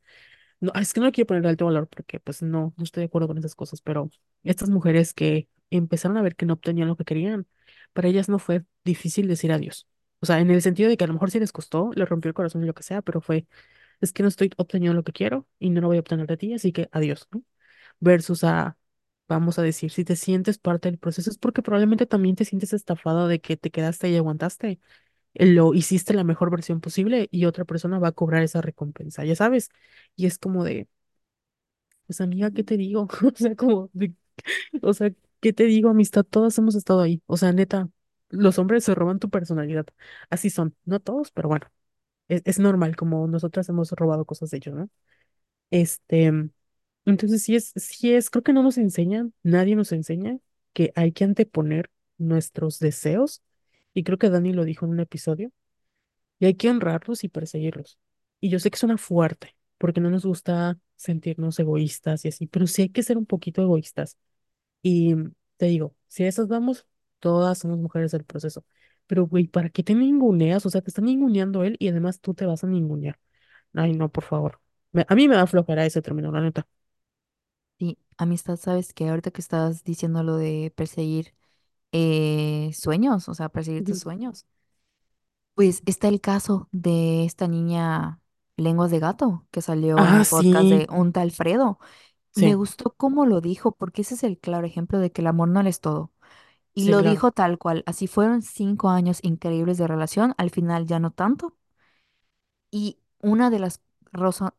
[0.62, 3.28] No, es que no quiero poner alto valor porque pues no, no estoy de acuerdo
[3.30, 4.10] con esas cosas, pero
[4.44, 7.48] estas mujeres que empezaron a ver que no obtenían lo que querían,
[7.94, 9.88] para ellas no fue difícil decir adiós.
[10.22, 12.30] O sea, en el sentido de que a lo mejor sí les costó, les rompió
[12.30, 13.48] el corazón y lo que sea, pero fue,
[14.02, 16.38] es que no estoy obteniendo lo que quiero y no lo voy a obtener de
[16.38, 17.44] ti, así que adiós, ¿no?
[18.00, 18.78] Versus a,
[19.30, 22.74] vamos a decir, si te sientes parte del proceso es porque probablemente también te sientes
[22.74, 24.80] estafado de que te quedaste y aguantaste,
[25.36, 29.36] lo hiciste la mejor versión posible y otra persona va a cobrar esa recompensa, ya
[29.36, 29.70] sabes.
[30.16, 30.88] Y es como de
[32.06, 33.08] pues amiga, ¿qué te digo?
[33.24, 33.90] O sea, como,
[34.82, 36.24] o sea, ¿qué te digo, amistad?
[36.26, 37.22] Todas hemos estado ahí.
[37.28, 37.90] O sea, neta,
[38.30, 39.86] los hombres se roban tu personalidad.
[40.30, 40.76] Así son.
[40.86, 41.68] No todos, pero bueno,
[42.28, 44.90] es, es normal, como nosotras hemos robado cosas de ellos, ¿no?
[45.72, 46.32] Este,
[47.06, 50.38] entonces sí es, sí es, creo que no nos enseñan, nadie nos enseña
[50.74, 53.42] que hay que anteponer nuestros deseos.
[53.94, 55.52] Y creo que Dani lo dijo en un episodio
[56.40, 57.98] y hay que honrarlos y perseguirlos.
[58.40, 62.68] Y yo sé que suena fuerte, porque no nos gusta sentirnos egoístas y así, pero
[62.68, 64.18] sí hay que ser un poquito egoístas.
[64.82, 65.16] Y
[65.58, 66.88] te digo, si a esas vamos,
[67.20, 68.66] todas somos mujeres del proceso.
[69.08, 70.66] Pero, güey, ¿para qué te ninguneas?
[70.66, 73.20] O sea, te está ninguneando él y además tú te vas a ningunear.
[73.76, 74.62] Ay, no, por favor.
[74.94, 76.68] Me- a mí me da flojera ese término, la neta.
[77.80, 81.36] Sí, amistad, sabes que ahorita que estás diciendo lo de perseguir
[81.94, 84.02] eh, sueños, o sea, perseguir tus Ujú.
[84.02, 84.48] sueños,
[85.54, 88.20] pues está el caso de esta niña
[88.58, 91.80] Lenguas de Gato que salió en Ah, el podcast sí, de un tal Fredo,
[92.36, 95.28] me Sí, gustó cómo lo dijo, porque ese es el claro ejemplo de que el
[95.28, 96.14] amor no lo es todo.
[96.78, 97.04] Y sí, lo claro.
[97.04, 101.58] dijo tal cual, así fueron cinco años increíbles de relación, al final ya no tanto.
[102.72, 103.82] Y una de las,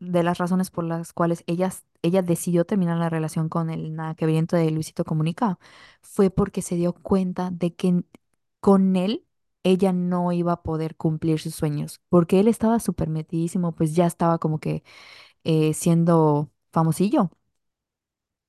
[0.00, 4.26] de las razones por las cuales ella, ella decidió terminar la relación con el que
[4.56, 5.58] de Luisito Comunica
[6.02, 8.04] fue porque se dio cuenta de que n-
[8.60, 9.24] con él
[9.64, 14.06] ella no iba a poder cumplir sus sueños, porque él estaba súper metidísimo, pues ya
[14.06, 14.82] estaba como que
[15.44, 17.30] eh, siendo famosillo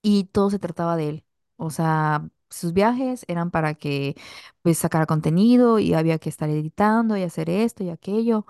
[0.01, 1.25] y todo se trataba de él.
[1.57, 4.15] O sea, sus viajes eran para que
[4.61, 8.45] pues sacara contenido y había que estar editando y hacer esto y aquello.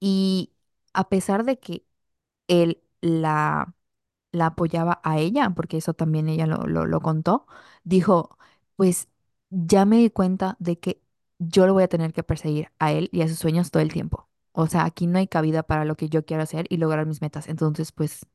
[0.00, 0.52] Y
[0.92, 1.84] a pesar de que
[2.48, 3.74] él la,
[4.32, 7.46] la apoyaba a ella, porque eso también ella lo, lo, contó,
[7.84, 8.38] dijo,
[8.76, 9.08] pues
[9.50, 11.02] ya me di cuenta de que
[11.38, 13.92] yo lo voy a tener que perseguir a él y a sus sueños todo el
[13.92, 14.28] tiempo.
[14.52, 17.22] O sea, aquí no hay cabida para lo que yo quiero hacer y lograr mis
[17.22, 17.48] metas.
[17.48, 18.26] Entonces, pues,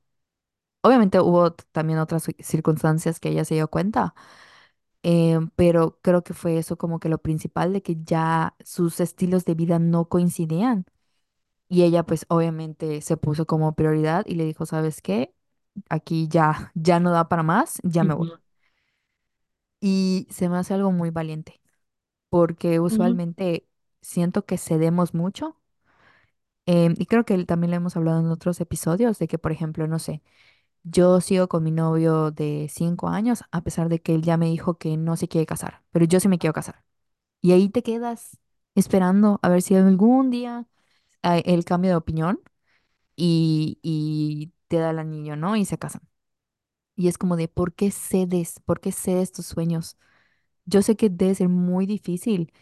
[0.81, 4.13] obviamente hubo también otras ci- circunstancias que ella se dio cuenta,
[5.03, 9.45] eh, pero creo que fue eso como que lo principal de que ya sus estilos
[9.45, 10.85] de vida no coincidían.
[11.69, 15.33] Y ella pues obviamente se puso como prioridad y le dijo, ¿sabes qué?
[15.89, 18.27] Aquí ya, ya no da para más, ya me voy.
[18.27, 18.39] Ujú,
[19.79, 21.61] Y se me hace algo muy valiente,
[22.29, 23.67] porque ujú, usualmente
[24.01, 25.59] siento que cedemos mucho.
[26.65, 29.87] em, y creo que también lo hemos hablado en otros episodios, de que, por ejemplo,
[29.87, 30.21] no sé,
[30.89, 34.47] yo sigo con mi novio de cinco años, a pesar de que él ya me
[34.47, 36.83] dijo que no se quiere casar, pero yo sí me quiero casar.
[37.41, 38.39] Y ahí te quedas
[38.75, 40.67] esperando a ver si algún día
[41.23, 42.41] eh, él cambia de opinión
[43.15, 45.55] y, y te da el anillo, ¿no?
[45.57, 46.03] Y se casan.
[46.95, 48.59] Y es como de, ¿por qué cedes?
[48.65, 49.97] ¿Por qué cedes tus sueños?
[50.65, 52.53] Yo sé que debe ser muy difícil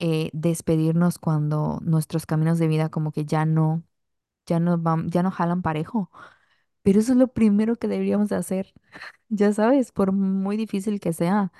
[0.00, 3.84] eh, despedirnos cuando nuestros caminos de vida como que ya no,
[4.46, 6.10] ya no van, ya no jalan parejo,
[6.88, 8.72] pero eso es lo primero que deberíamos de hacer,
[9.28, 11.52] ya sabes, por muy difícil que sea.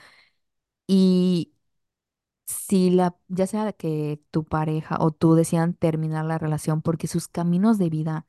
[0.87, 1.53] Y
[2.47, 7.29] si la, ya sea que tu pareja o tú decidan terminar la relación porque sus
[7.29, 8.27] caminos de vida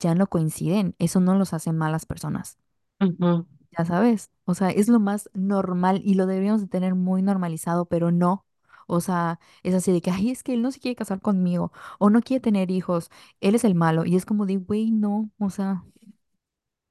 [0.00, 2.58] ya no coinciden, eso no los hace malas personas.
[3.00, 3.46] ujú.
[3.78, 7.86] Ya sabes, o sea, es lo más normal y lo deberíamos de tener muy normalizado,
[7.86, 8.44] pero no.
[8.88, 11.72] O sea, es así de que, ay, es que él no se quiere casar conmigo
[12.00, 14.04] o no quiere tener hijos, él es el malo.
[14.04, 15.84] Y es como de, güey, no, o sea,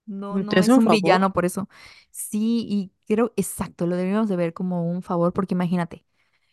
[0.10, 0.90] no, ¿Te no, hace es un un favor?
[0.90, 1.68] villano por eso.
[2.12, 6.06] Sí, y creo, exacto, lo deberíamos de ver como un favor, porque imagínate,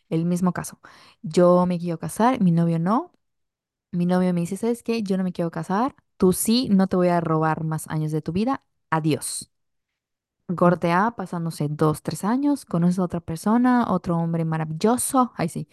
[0.09, 0.79] el mismo caso.
[1.23, 3.13] Yo me quiero casar, mi novio no.
[3.91, 5.03] Mi novio me dice, ¿sabes qué?
[5.03, 8.21] Yo no me quiero casar, tú sí, no te voy a robar más años de
[8.21, 8.63] tu vida.
[8.91, 9.51] Adiós.
[10.49, 11.13] Ujú, Corte A,
[11.51, 15.67] sé, dos, tres años, conoces a otra persona, otro hombre maravilloso, ay sí,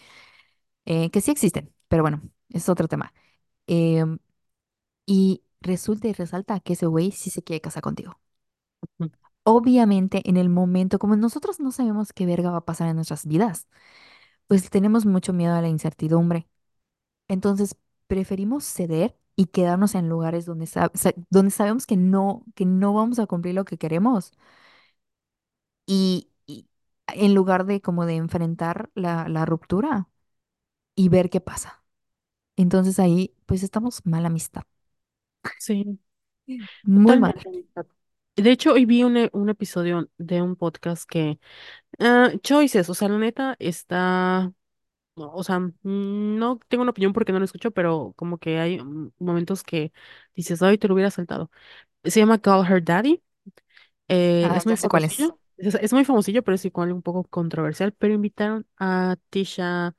[0.86, 3.12] eh, que sí existen, pero bueno, es otro tema.
[3.68, 4.18] Em,
[5.06, 8.20] y resulta y resalta que ese güey sí se quiere casar contigo.
[9.46, 13.26] Obviamente, en el momento, como nosotros no sabemos qué verga va a pasar en nuestras
[13.26, 13.68] vidas,
[14.48, 16.48] pues tenemos mucho miedo a la incertidumbre.
[17.28, 17.76] Entonces,
[18.08, 22.94] preferimos ceder y quedarnos en lugares donde, sa- sa- donde sabemos que no, que no
[22.94, 24.32] vamos a cumplir lo que queremos
[25.86, 26.68] y, y
[27.08, 30.08] en lugar de como de enfrentar la, la ruptura
[30.96, 31.84] y ver qué pasa.
[32.56, 34.64] Entonces ahí pues estamos mal amistad,
[35.58, 35.98] Sí,
[36.84, 37.34] muy mal.
[37.34, 37.84] totalmente.
[38.36, 41.38] De hecho, hoy vi un, e- un episodio de un podcast que,
[42.00, 44.52] ah, Choices, o sea, la neta está,
[45.16, 45.74] no, o sea, mm,
[46.38, 49.92] no tengo una opinión porque no lo escucho, pero como que hay mm, momentos que
[50.36, 51.50] dices, ay, te lo hubiera saltado.
[52.04, 53.22] Se llama Call Her Daddy,
[54.08, 55.18] eh, Ah, es muy ya sé cuál es.
[55.18, 59.96] famosillo, es, es muy famosillo, pero es igual un poco controversial, pero invitaron a Tisha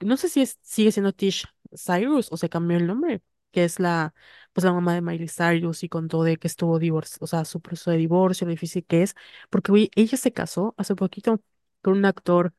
[0.00, 1.46] no sé si es, sigue siendo Tish
[1.76, 3.22] Cyrus o se cambió el nombre,
[3.52, 4.14] que es la,
[4.54, 7.60] pues la mamá de Miley Cyrus y contó de que estuvo divorcio, o sea, su
[7.62, 9.16] proceso de divorcio, lo difícil que es,
[9.50, 11.42] porque güey, ella se casó hace poquito
[11.82, 12.54] con un actor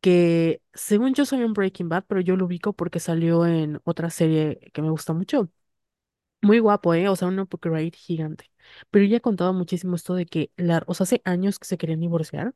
[0.00, 4.10] que, según yo, soy un Breaking Bad, pero yo lo ubico porque salió en otra
[4.10, 5.50] serie que me gusta mucho.
[6.42, 7.08] Muy guapo, ¿eh?
[7.08, 8.50] O sea, un upgrade gigante.
[8.90, 11.78] Pero ella ha contado muchísimo esto de que, la, o sea, hace años que se
[11.78, 12.54] querían divorciar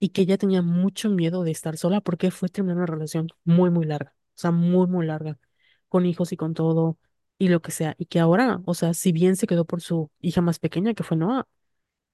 [0.00, 3.70] y que ella tenía mucho miedo de estar sola porque fue terminar una relación muy,
[3.70, 5.38] muy larga, o sea, muy, muy larga,
[5.88, 6.98] con hijos y con todo
[7.42, 10.10] y lo que sea, y que ahora, o sea, si bien se quedó por su
[10.20, 11.46] hija más pequeña, que fue Noah,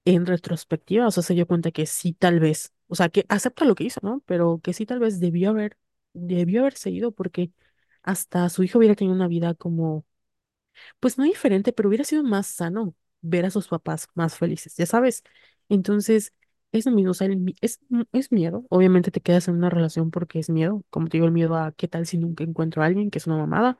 [0.05, 3.65] en retrospectiva, o sea, se dio cuenta que sí, tal vez, o sea, que acepta
[3.67, 4.23] lo que hizo, ¿no?
[4.27, 5.79] Pero que sí, tal vez debió haber,
[6.15, 7.53] debió haberse ido porque
[8.03, 10.07] hasta su hijo hubiera tenido una vida como
[11.01, 14.87] pues no diferente, pero hubiera sido más sano ver a sus papás más felices, ya
[14.87, 15.23] sabes.
[15.69, 16.33] Entonces,
[16.73, 17.29] es lo mismo, o sea,
[17.61, 18.65] es, m- es miedo.
[18.71, 20.85] Obviamente te quedas en una relación porque es miedo.
[20.91, 23.27] Como te digo, el miedo a qué tal si nunca encuentro a alguien, que es
[23.27, 23.79] una mamada.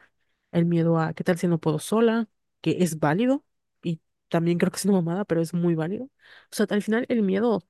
[0.53, 2.29] El miedo a qué tal si no puedo sola,
[2.61, 3.45] que es válido.
[3.83, 6.05] Y también creo que es una mamada, pero es muy válido.
[6.07, 6.11] O
[6.53, 7.65] sea, al final el miedo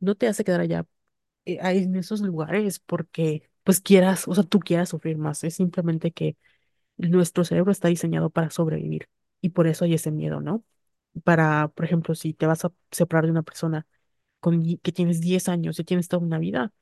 [0.00, 0.86] no te hace quedar allá,
[1.44, 5.44] eh, en esos lugares porque, pues quieras, o sea, tú quieras sufrir más.
[5.44, 6.36] Es simplemente que
[6.96, 9.08] nuestro cerebro está diseñado para sobrevivir
[9.40, 10.64] y por eso hay ese miedo, ¿no?
[11.24, 13.86] Para, por ejemplo, si te vas a separar de una persona
[14.40, 16.72] con, que tienes 10 años y tienes toda una vida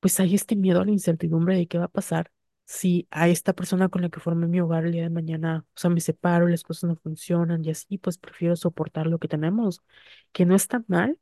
[0.00, 2.30] pues hay este miedo a la incertidumbre de qué va a pasar
[2.66, 5.78] si a esta persona con la que formé mi hogar el día de mañana, o
[5.80, 9.82] sea, me separo, las cosas no funcionan y así, pues prefiero soportar lo que tenemos,
[10.32, 11.18] que no está mal,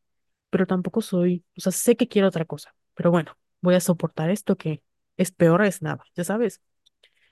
[0.50, 4.30] pero tampoco soy, o sea, sé que quiero otra cosa, pero bueno, voy a soportar
[4.30, 4.82] esto que
[5.16, 6.60] es peor, es nada, ya sabes.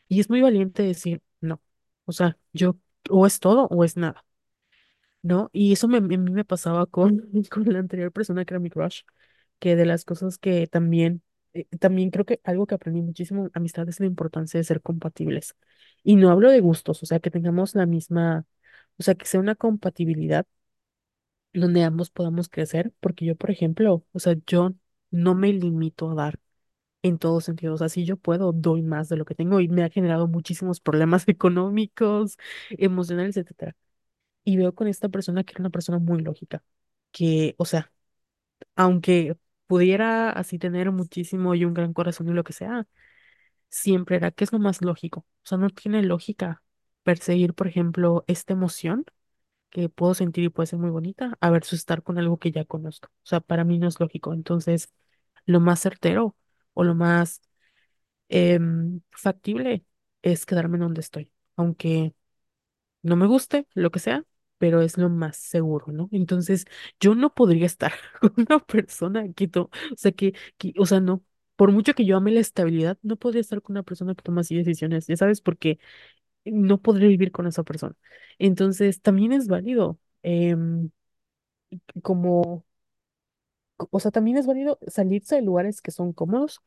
[0.08, 1.62] Y es muy valiente decir, no,
[2.06, 2.76] o sea, yo
[3.10, 4.24] o es todo o es nada.
[5.22, 5.50] ¿no?
[5.52, 8.70] Y eso me, a mí me pasaba con, con la anterior persona que era mi
[8.70, 9.02] crush,
[9.58, 11.22] que de las cosas que también,
[11.54, 14.82] eh, también creo que algo que aprendí muchísimo en amistad es la importancia de ser
[14.82, 15.56] compatibles.
[16.02, 18.46] Y no hablo de gustos, o sea, que tengamos la misma,
[18.98, 20.46] o sea, que sea una compatibilidad
[21.52, 24.72] donde ambos podamos crecer, porque yo, por ejemplo, o sea, yo
[25.10, 26.38] no me limito a dar
[27.02, 29.90] en todos sentidos, si yo puedo, doy más de lo que tengo y me ha
[29.90, 32.38] generado muchísimos problemas económicos,
[32.70, 33.76] emocionales, etcétera.
[34.44, 36.64] Y veo con esta persona que era una persona muy lógica,
[37.12, 37.92] que, o sea,
[38.76, 39.36] aunque
[39.70, 42.88] pudiera así tener muchísimo y un gran corazón y lo que sea,
[43.70, 45.20] siempre era, ¿qué es lo más lógico?
[45.22, 46.62] O sea, no tiene lógica
[47.04, 49.04] perseguir, por ejemplo, esta emoción
[49.70, 52.64] que puedo sentir y puede ser muy bonita, a versus estar con algo que ya
[52.66, 53.08] conozco.
[53.10, 54.34] O sea, para mí no es lógico.
[54.34, 54.90] Entonces,
[55.46, 56.36] lo más certero
[56.74, 57.42] o lo más
[58.28, 59.84] em, factible
[60.22, 62.14] es quedarme donde estoy, aunque
[63.02, 64.24] no me guste, lo que sea,
[64.60, 66.08] pero es lo más seguro, ¿no?
[66.12, 66.66] Entonces,
[67.00, 67.92] yo no podría estar
[68.22, 70.34] con una persona que, to- o sea, que,
[70.78, 71.24] o sea, no,
[71.56, 74.42] por mucho que yo ame la estabilidad, no podría estar con una persona que toma
[74.42, 75.80] así decisiones, ya sabes, porque
[76.44, 77.96] no podré vivir con esa persona.
[78.38, 80.90] Entonces, también es válido, em,
[82.02, 82.64] como
[83.90, 86.60] o sea, también es válido salirse de lugares que son cómodos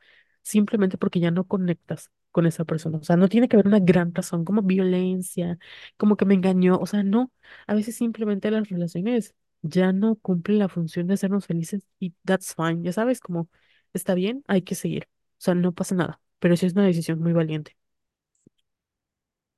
[0.43, 2.99] simplemente porque ya no conectas con esa persona.
[2.99, 5.59] O sea, no tiene que haber una gran razón como violencia,
[5.97, 6.77] como que me engañó.
[6.79, 7.31] O sea, no.
[7.67, 12.55] A veces simplemente las relaciones ya no cumplen la función de hacernos felices y that's
[12.55, 12.81] fine.
[12.83, 13.49] Ya sabes, como
[13.93, 15.05] está bien, hay que seguir.
[15.39, 16.21] O sea, no pasa nada.
[16.39, 17.77] Pero sí es una decisión muy valiente.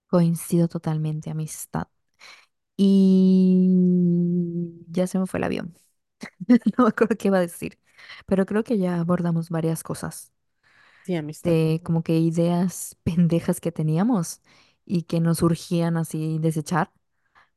[0.07, 1.87] Coincido totalmente, amistad.
[2.77, 3.69] Y
[4.89, 5.75] ya se me fue el avión.
[6.77, 7.79] No me acuerdo qué iba a decir,
[8.27, 10.33] pero creo que ya abordamos varias cosas
[11.05, 11.57] Sí, amistad.
[11.59, 14.41] de como que ideas pendejas que teníamos
[14.85, 16.91] y que nos surgían así desechar,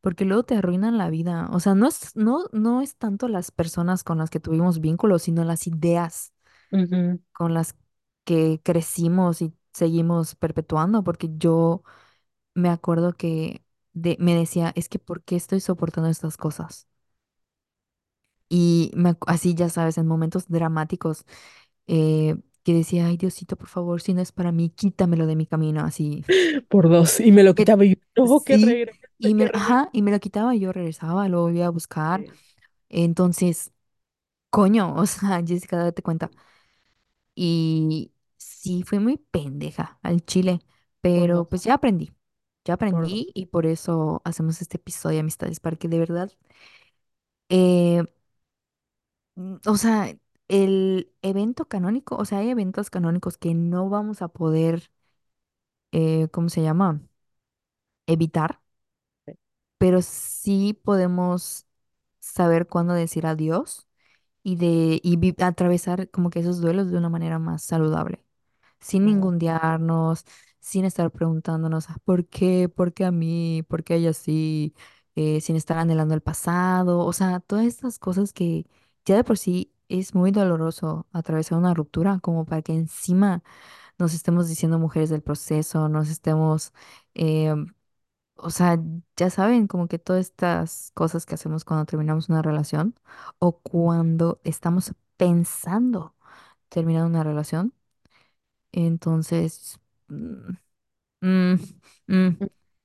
[0.02, 1.48] porque luego te arruinan la vida.
[1.52, 5.22] O sea, no es, no, no es tanto las personas con las que tuvimos vínculos,
[5.24, 6.32] sino las ideas
[6.72, 7.20] Ujú.
[7.32, 7.76] con las
[8.24, 11.82] que crecimos y seguimos perpetuando, porque yo
[12.54, 16.88] me acuerdo que de- me decía, es que ¿por qué estoy soportando estas cosas?
[18.48, 21.24] Y me, ac- así, ya sabes, en momentos dramáticos,
[21.86, 22.36] eh,
[22.68, 25.80] que decía, ay Diosito, por favor, si no es para mí, quítamelo de mi camino,
[25.84, 26.26] así.
[26.68, 27.20] Por dos.
[27.20, 28.84] Y me lo quitaba y yo, no, que sí,
[29.18, 32.24] y me, ajá, y me lo quitaba, y yo regresaba, lo volvía a buscar.
[32.88, 33.72] Entonces,
[34.50, 36.30] coño, o sea, Jessica, date cuenta.
[37.34, 40.60] Y sí, fui muy pendeja al chile,
[41.12, 41.48] Por pero dos.
[41.48, 42.12] pues ya aprendí,
[42.64, 43.14] ya Por dos.
[43.14, 46.32] aprendí, y por eso hacemos este episodio de amistades, para que de verdad
[47.48, 48.02] eh,
[49.36, 50.14] Mm, O sea,
[50.48, 54.90] el evento canónico, o sea, hay eventos canónicos que no vamos a poder,
[55.92, 57.00] eh, ¿cómo se llama?
[58.14, 58.60] Evitar,
[59.78, 61.66] pero sí podemos
[62.20, 63.86] saber cuándo decir adiós
[64.42, 68.24] y de y vi- atravesar como que esos duelos de una manera más saludable,
[68.80, 70.24] sin Ah, ningunearnos,
[70.60, 72.68] sin estar preguntándonos "Ah, ¿por qué?
[72.70, 73.64] ¿Por qué a mí?
[73.68, 74.74] ¿Por qué a ella sí?
[75.16, 78.66] Eh, sin estar anhelando el pasado, o sea, todas estas cosas que
[79.06, 83.42] ya de por sí es muy doloroso atravesar una ruptura, como para que encima
[83.98, 86.72] nos estemos diciendo mujeres del proceso, nos estemos
[87.14, 87.54] eh,
[88.36, 88.78] o sea,
[89.16, 92.94] ya saben, como que todas estas cosas que hacemos cuando terminamos una relación
[93.38, 96.14] o cuando estamos pensando
[96.68, 97.74] terminar una relación.
[98.72, 100.52] Entonces, mm,
[101.22, 101.54] mm,
[102.08, 102.38] mm,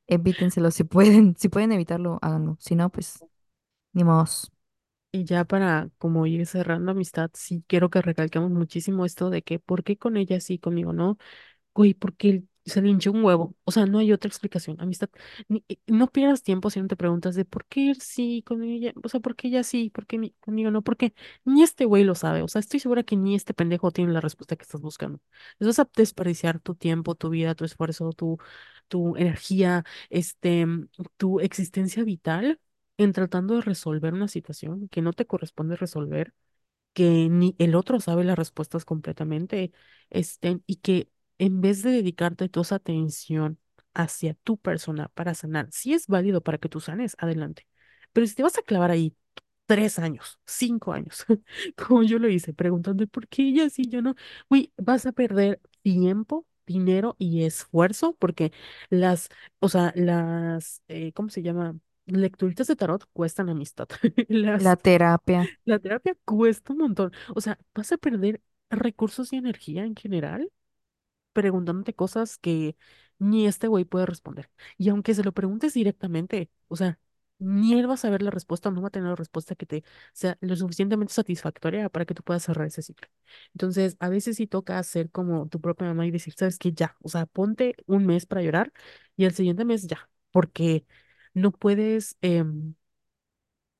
[0.07, 1.35] evítenselo si pueden.
[1.37, 2.57] Si pueden evitarlo, háganlo.
[2.59, 3.25] Si no, pues
[3.93, 4.25] ni modo.
[5.15, 9.59] Y ya para como ir cerrando amistad, sí quiero que recalquemos muchísimo esto de que
[9.59, 11.17] por qué con ella sí, conmigo no.
[11.75, 13.55] Güey, porque se le hinchó un huevo.
[13.65, 14.77] O sea, no hay otra explicación.
[14.81, 15.09] Amistad,
[15.49, 19.09] ni- no pierdas tiempo si no te preguntas de por qué sí con ella, o
[19.09, 21.13] sea, por qué ella sí, por qué mi- conmigo no, porque
[21.45, 22.41] ni este güey lo sabe.
[22.43, 25.19] O sea, estoy segura que ni este pendejo tiene la respuesta que estás buscando.
[25.53, 28.37] Entonces vas a desperdiciar tu tiempo, tu vida, tu esfuerzo, tu,
[28.87, 30.65] tu energía, este,
[31.17, 32.59] tu existencia vital
[33.03, 36.33] en tratando de resolver una situación que no te corresponde resolver
[36.93, 39.71] que ni el otro sabe las respuestas completamente,
[40.09, 43.59] este, y que en vez de dedicarte toda esa atención
[43.93, 47.67] hacia tu persona para sanar, si es válido para que tú sanes, adelante.
[48.13, 49.15] Pero si te vas a clavar ahí
[49.65, 51.25] tres años, cinco años,
[51.77, 54.15] como yo lo hice, preguntando por qué ella sí, yo no,
[54.49, 56.45] uy, vas a perder tiempo.
[56.65, 58.51] dinero y esfuerzo porque
[58.89, 59.27] las,
[59.59, 61.77] o sea, las, eh, ¿cómo se llama?
[62.05, 63.87] Lecturitas de tarot cuestan amistad.
[64.55, 65.51] La terapia.
[65.65, 67.11] la terapia cuesta un montón.
[67.35, 70.51] O sea, vas a perder recursos y energía en general
[71.33, 72.75] preguntándote cosas que
[73.19, 74.49] ni este güey puede responder.
[74.77, 76.99] Y aunque se lo preguntes directamente, o sea,
[77.39, 79.83] ni él va a saber la respuesta, no va a tener la respuesta que te
[80.13, 83.07] sea lo suficientemente satisfactoria para que tú puedas cerrar ese ciclo.
[83.53, 86.71] Entonces, a veces sí toca hacer como tu propia mamá y decir, ¿sabes qué?
[86.73, 88.71] Ya, o sea, ponte un mes para llorar
[89.17, 90.85] y el siguiente mes ya, porque
[91.33, 92.17] no puedes...
[92.21, 92.75] em,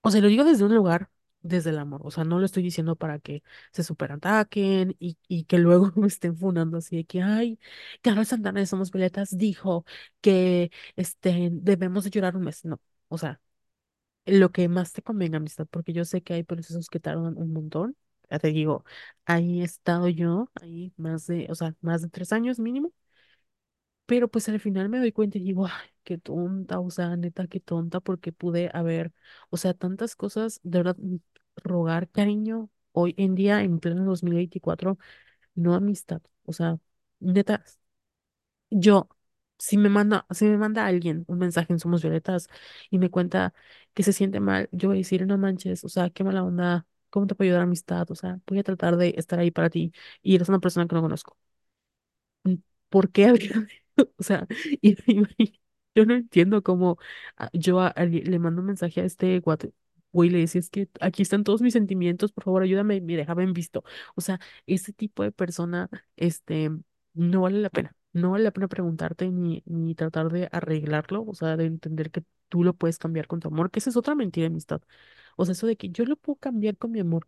[0.02, 1.10] o sea, lo digo desde un lugar,
[1.42, 2.02] desde el amor.
[2.04, 6.08] O sea, no lo estoy diciendo para que se superataquen y, y que luego me
[6.08, 7.60] estén funando así de que, ay,
[8.02, 9.86] Carlos Santana de Somos Violetas dijo
[10.22, 12.66] que este, debemos de llorar un mes.
[12.66, 13.40] No, o sea,
[14.26, 17.54] lo que más te convenga, amistad, porque yo sé que hay procesos que tardan un
[17.54, 17.98] montón.
[18.32, 18.86] Ya te digo,
[19.26, 22.94] ahí he estado yo, ahí más de, o sea, más de tres años mínimo.
[24.06, 27.48] Pero pues al final me doy cuenta y digo, ay, qué tonta, o sea, neta,
[27.48, 29.14] qué tonta, porque pude haber,
[29.50, 31.18] o sea, tantas cosas, de verdad, mm,
[31.64, 34.98] rogar cariño hoy en día, en pleno 2024
[35.56, 36.22] no amistad.
[36.46, 36.80] O sea,
[37.20, 37.64] neta,
[38.70, 39.10] yo,
[39.58, 42.48] si me manda, si me manda alguien un mensaje en Somos Violetas
[42.90, 43.54] y me cuenta
[43.94, 46.86] que se siente mal, yo voy a decir, no manches, o sea, qué mala onda,
[47.10, 48.10] ¿cómo te puedo ayudar amistad?
[48.12, 50.96] O sea, voy a tratar de estar ahí para ti y eres una persona que
[50.96, 51.38] no conozco.
[52.44, 52.56] mm,
[52.90, 53.68] ¿por qué habría
[54.18, 54.48] O sea,
[54.82, 54.96] y,
[55.96, 56.98] yo no entiendo cómo
[57.38, 59.74] ah, yo le mando un mensaje a este guate,
[60.12, 63.44] güey, le decía, es que aquí están todos mis sentimientos, por favor, ayúdame, me dejaba
[63.44, 63.84] en visto.
[64.16, 66.72] O sea, ese tipo de persona, este,
[67.14, 67.96] no vale la pena.
[68.14, 72.24] No vale la pena preguntarte ni, ni tratar de arreglarlo, o sea, de entender que
[72.50, 74.82] tú lo puedes cambiar con tu amor, que esa es otra mentira de amistad.
[75.36, 77.28] O sea, eso de que yo lo puedo cambiar con mi amor.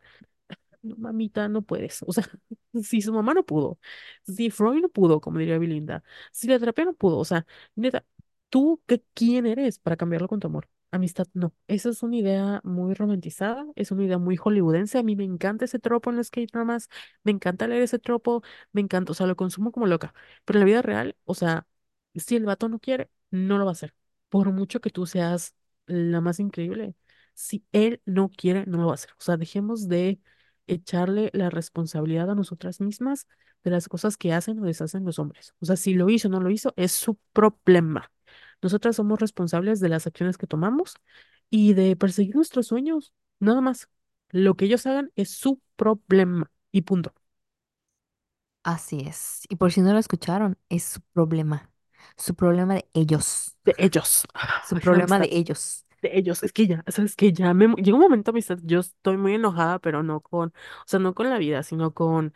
[0.85, 2.03] No, mamita, no puedes.
[2.07, 2.25] O sea,
[2.83, 3.79] si su mamá no pudo,
[4.23, 8.05] si Freud no pudo, como diría Belinda, si la terapia no pudo, o sea, neta,
[8.49, 10.69] ¿tú qué, quién eres para cambiarlo con tu amor?
[10.91, 11.53] Amistad, no.
[11.67, 14.97] Esa es una idea muy romantizada, es una idea muy hollywoodense.
[14.97, 16.87] A mí me encanta ese tropo en los K-dramas,
[17.23, 20.13] me encanta leer ese tropo, me encanta, o sea, lo consumo como loca.
[20.45, 21.67] Pero en la vida real, o sea,
[22.15, 23.93] si el vato no quiere, no lo va a hacer.
[24.29, 25.55] Por mucho que tú seas
[25.85, 26.95] la más increíble,
[27.33, 29.11] si él no quiere, no lo va a hacer.
[29.19, 30.19] O sea, dejemos de
[30.67, 33.27] echarle la responsabilidad a nosotras mismas
[33.63, 35.53] de las cosas que hacen o deshacen los hombres.
[35.59, 38.11] O sea, si lo hizo o no lo hizo, es su problema.
[38.61, 40.95] Nosotras somos responsables de las acciones que tomamos
[41.49, 43.89] y de perseguir nuestros sueños, nada más.
[44.31, 47.13] Lo que ellos hagan es su problema y punto.
[48.63, 49.41] Así es.
[49.49, 51.71] Y por si no lo escucharon, es su problema.
[52.17, 53.55] Su problema de ellos.
[53.63, 54.25] De ellos.
[54.61, 55.84] Su Ay, problema de ellos.
[56.13, 56.43] Ellos.
[56.43, 57.67] Es que ya, sabes que ya me...
[57.75, 60.53] Llega un momento, amistad, yo estoy muy enojada, pero no con, o
[60.85, 62.33] sea, no con la vida, sino con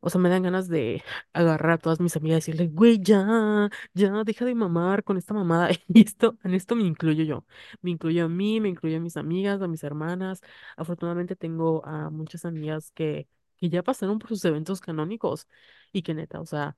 [0.00, 1.02] O sea, me dan ganas de
[1.32, 5.34] agarrar a todas mis amigas y decirles, güey, ya, ya, deja de mamar con esta
[5.34, 5.70] mamada.
[5.88, 7.46] Y esto, en esto me incluyo yo.
[7.82, 10.40] Me incluyo a mí, me incluyo a mis amigas, a mis hermanas.
[10.76, 15.46] Afortunadamente tengo a muchas amigas que, que ya pasaron por sus eventos canónicos
[15.92, 16.76] y que neta, o sea,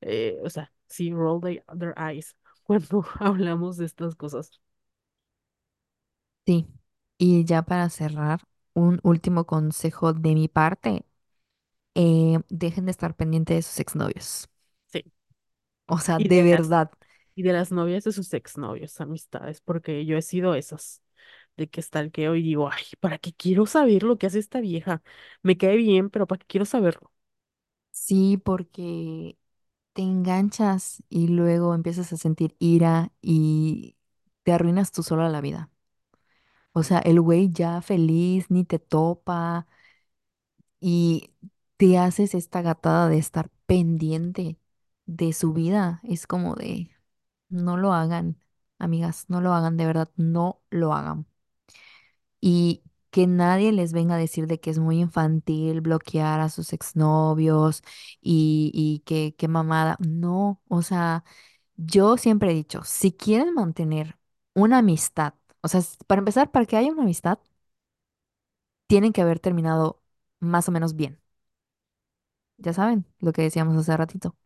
[0.00, 4.60] eh, o sea, sí, roll their eyes cuando hablamos de estas cosas.
[6.48, 6.66] Sí.
[7.18, 8.40] Y ya para cerrar,
[8.74, 11.04] un último consejo de mi parte.
[11.96, 14.48] eh, dejen de estar pendiente de sus exnovios.
[14.86, 15.02] Sí.
[15.86, 16.90] O sea, Y de de las, verdad.
[17.34, 21.02] y de las novias de sus exnovios, amistades, porque yo he sido esas.
[21.58, 25.02] de que stalkeo y digo, ay, ¿para qué quiero saber lo que hace esta vieja?
[25.42, 27.12] Me cae bien, pero ¿para qué quiero saberlo?
[27.90, 29.36] Sí, porque
[29.92, 33.96] te enganchas y luego empiezas a sentir ira y
[34.44, 35.70] te arruinas tú sola la vida.
[36.72, 39.66] O sea, el güey ya feliz, ni te topa
[40.80, 41.32] y
[41.76, 44.58] te haces esta gatada de estar pendiente
[45.06, 46.00] de su vida.
[46.04, 46.90] Es como de,
[47.48, 48.38] no lo hagan,
[48.78, 51.26] amigas, no lo hagan, de verdad, no lo hagan.
[52.40, 56.72] Y que nadie les venga a decir de que es muy infantil bloquear a sus
[56.72, 57.82] exnovios
[58.20, 59.96] y, y que, qué mamada.
[60.00, 61.24] No, o sea,
[61.76, 64.18] yo siempre he dicho, si quieren mantener
[64.54, 67.38] una amistad, o sea, s- para empezar, para que haya una amistad,
[68.86, 70.02] tienen que haber terminado
[70.40, 71.20] más o menos bien.
[72.56, 74.36] Ya saben lo que decíamos hace ratito.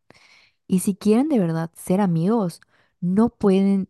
[0.69, 2.61] Y si quieren de verdad ser amigos,
[3.01, 3.89] no pueden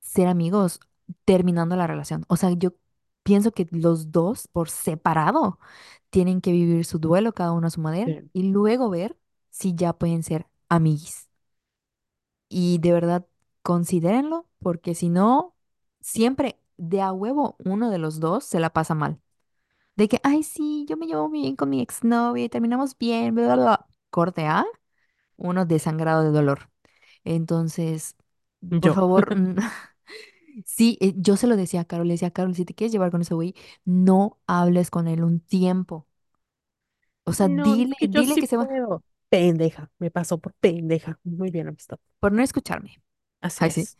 [0.00, 0.80] ser amigos
[1.24, 2.24] terminando la relación.
[2.28, 2.74] O sea, yo
[3.24, 5.58] pienso que los dos por separado
[6.10, 8.30] tienen que vivir su duelo cada uno a su manera Sí.
[8.32, 9.16] y luego ver
[9.50, 11.28] si ya pueden ser amiguis.
[12.48, 13.26] Y de verdad,
[13.62, 15.54] considérenlo, porque si no,
[16.00, 19.20] siempre de a huevo uno de los dos se la pasa mal.
[19.96, 23.34] De que, ay, sí, yo me llevo muy bien con mi exnovia y terminamos bien,
[23.34, 23.86] bla, bla, bla.
[24.10, 24.64] Corte A,
[25.36, 26.70] uno desangrado de dolor.
[27.24, 28.16] Entonces,
[28.80, 28.94] por Yo.
[28.94, 29.28] favor,
[30.64, 32.92] sí, eh, yo se lo decía a Carol, le decía a Carol, si te quieres
[32.92, 33.54] llevar con ese güey,
[33.84, 36.06] no hables con él un tiempo.
[37.24, 39.02] O sea, No, es dile, que yo dile sí que se va, puedo.
[39.28, 41.18] Pendeja, me pasó por pendeja.
[41.24, 41.98] Muy bien, amistad.
[42.20, 43.02] por no escucharme.
[43.40, 43.88] Así Ay, sí.
[43.88, 43.96] es.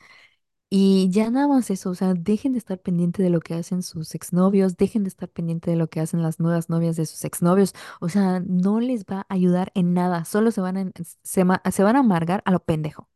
[0.76, 3.82] Y ya nada más eso, o sea, dejen de estar pendiente de lo que hacen
[3.82, 7.24] sus exnovios, dejen de estar pendiente de lo que hacen las nuevas novias de sus
[7.24, 10.90] exnovios, o sea, no les va a ayudar en nada, solo se van a,
[11.22, 13.08] se, se van a amargar a lo pendejo.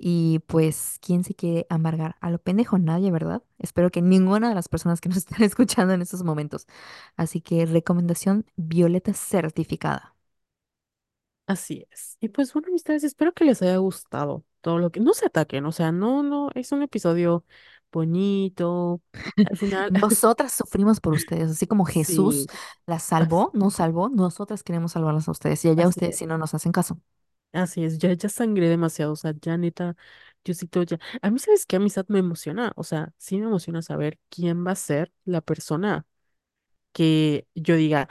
[0.00, 2.78] Y pues, ¿quién se quiere amargar a lo pendejo?
[2.78, 3.42] Nadie, ¿verdad?
[3.58, 6.66] Espero que ninguna de las personas que nos están escuchando en estos momentos.
[7.16, 10.14] Así que recomendación violeta certificada.
[11.46, 12.16] Así es.
[12.20, 15.00] Y pues bueno, amistades, espero que les haya gustado todo lo que...
[15.00, 17.44] No se ataquen, o sea, no, no, es un episodio
[17.92, 19.02] bonito.
[19.44, 22.52] Al final, Nosotras sufrimos por ustedes, así como Jesús sí,
[22.86, 26.16] las as- salvó, nos salvó, nosotras queremos salvarlas a ustedes y allá así ustedes es.
[26.16, 27.00] si no nos hacen caso.
[27.52, 29.96] Así es, ya, ya sangré demasiado, o sea, ya neta,
[30.44, 30.98] yo sí todo ya.
[31.22, 31.76] A mí, ¿sabes qué?
[31.76, 36.06] Amistad me emociona, o sea, sí me emociona saber quién va a ser la persona
[36.92, 38.08] que yo diga,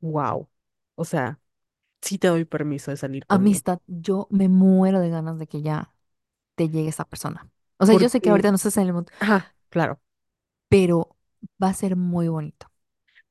[0.00, 0.50] wow,
[0.96, 1.40] o sea,
[2.06, 3.64] sí te doy permiso de salir conmigo.
[3.64, 5.92] Amistad, yo me muero de ganas de que ya
[6.56, 7.50] te llegue esa persona.
[7.78, 10.00] O sea, yo sé que Porque, ahorita no estás en el mundo, ajá, claro,
[10.68, 11.16] pero
[11.62, 12.66] va a ser muy bonito.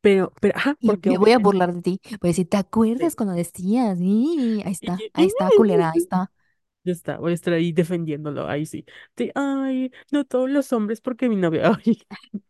[0.02, 2.00] pero, pero, ajá, Y porque me voy a obviamente, burlar de ti.
[2.22, 3.98] Voy a decir, ¿te acuerdas cuando decías?
[4.02, 6.32] Y ahí está, ahí está, culera, ahí está.
[6.84, 8.86] Ya está, voy a estar ahí defendiéndolo, ahí sí.
[9.36, 12.00] Ay, no todos los hombres porque mi novia, ay,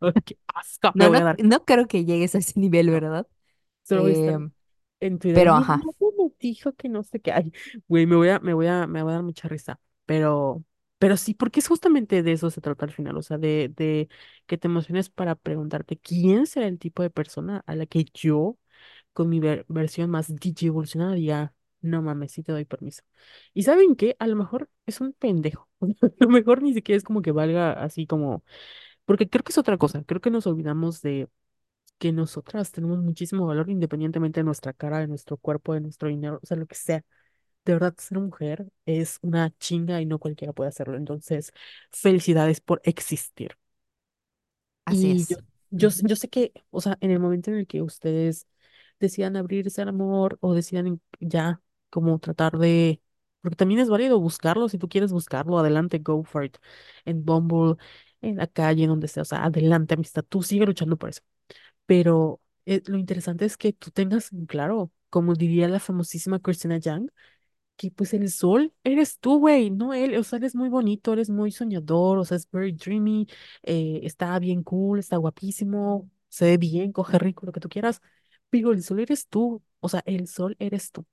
[0.01, 1.37] ay, qué asco, le No, voy no, a dar.
[1.37, 3.27] no creo que llegues a ese nivel, No, ¿verdad?
[3.83, 4.51] solo voy a estar Em,
[5.07, 5.47] en Twitter.
[5.47, 7.31] pero ajá, novio me dijo que no sé qué.
[7.31, 7.51] Ay,
[7.87, 9.79] güey, me voy a, me voy a, me va a dar mucha risa.
[10.05, 10.63] Pero,
[10.99, 13.17] pero sí, porque es justamente de eso se trata al final.
[13.17, 14.09] O sea, de, de
[14.45, 18.57] que te emociones para preguntarte quién será el tipo de persona a la que yo
[19.13, 23.03] con mi ver- versión más DJ evolucionada diga, no mames, sí te doy permiso.
[23.53, 24.15] ¿Y saben qué?
[24.19, 25.69] A lo mejor es un pendejo.
[26.01, 28.43] A lo mejor ni siquiera es como que valga así como,
[29.05, 30.03] porque creo que es otra cosa.
[30.05, 31.29] Creo que nos olvidamos de
[31.97, 36.39] que nosotras tenemos muchísimo valor independientemente de nuestra cara, de nuestro cuerpo, de nuestro dinero,
[36.43, 37.03] o sea, lo que sea.
[37.65, 40.97] De verdad, ser mujer es una chinga y no cualquiera puede hacerlo.
[40.97, 41.51] Entonces,
[41.91, 43.57] felicidades por existir.
[44.85, 45.39] así Y yo, es.
[45.71, 48.47] yo, s- yo sé que, o sea, en el momento en el que ustedes
[48.99, 53.01] decidan abrirse al amor o decidan en- ya como tratar de,
[53.41, 56.57] porque también es válido buscarlo, si tú quieres buscarlo, adelante, go for it.
[57.05, 57.75] En Bumble,
[58.21, 61.21] en la calle, donde sea, o sea, adelante, amistad, tú sigue luchando por eso.
[61.85, 66.77] Pero eh, lo interesante es que tú tengas en claro, como diría la famosísima Christina
[66.79, 67.11] Yang,
[67.77, 71.29] que pues el sol eres tú, güey, no él, o sea, eres muy bonito, eres
[71.29, 73.27] muy soñador, o sea, es very dreamy,
[73.63, 78.01] eh, está bien cool, está guapísimo, se ve bien, coge rico, lo que tú quieras,
[78.49, 81.05] pero el sol eres tú, o sea, el sol eres tú,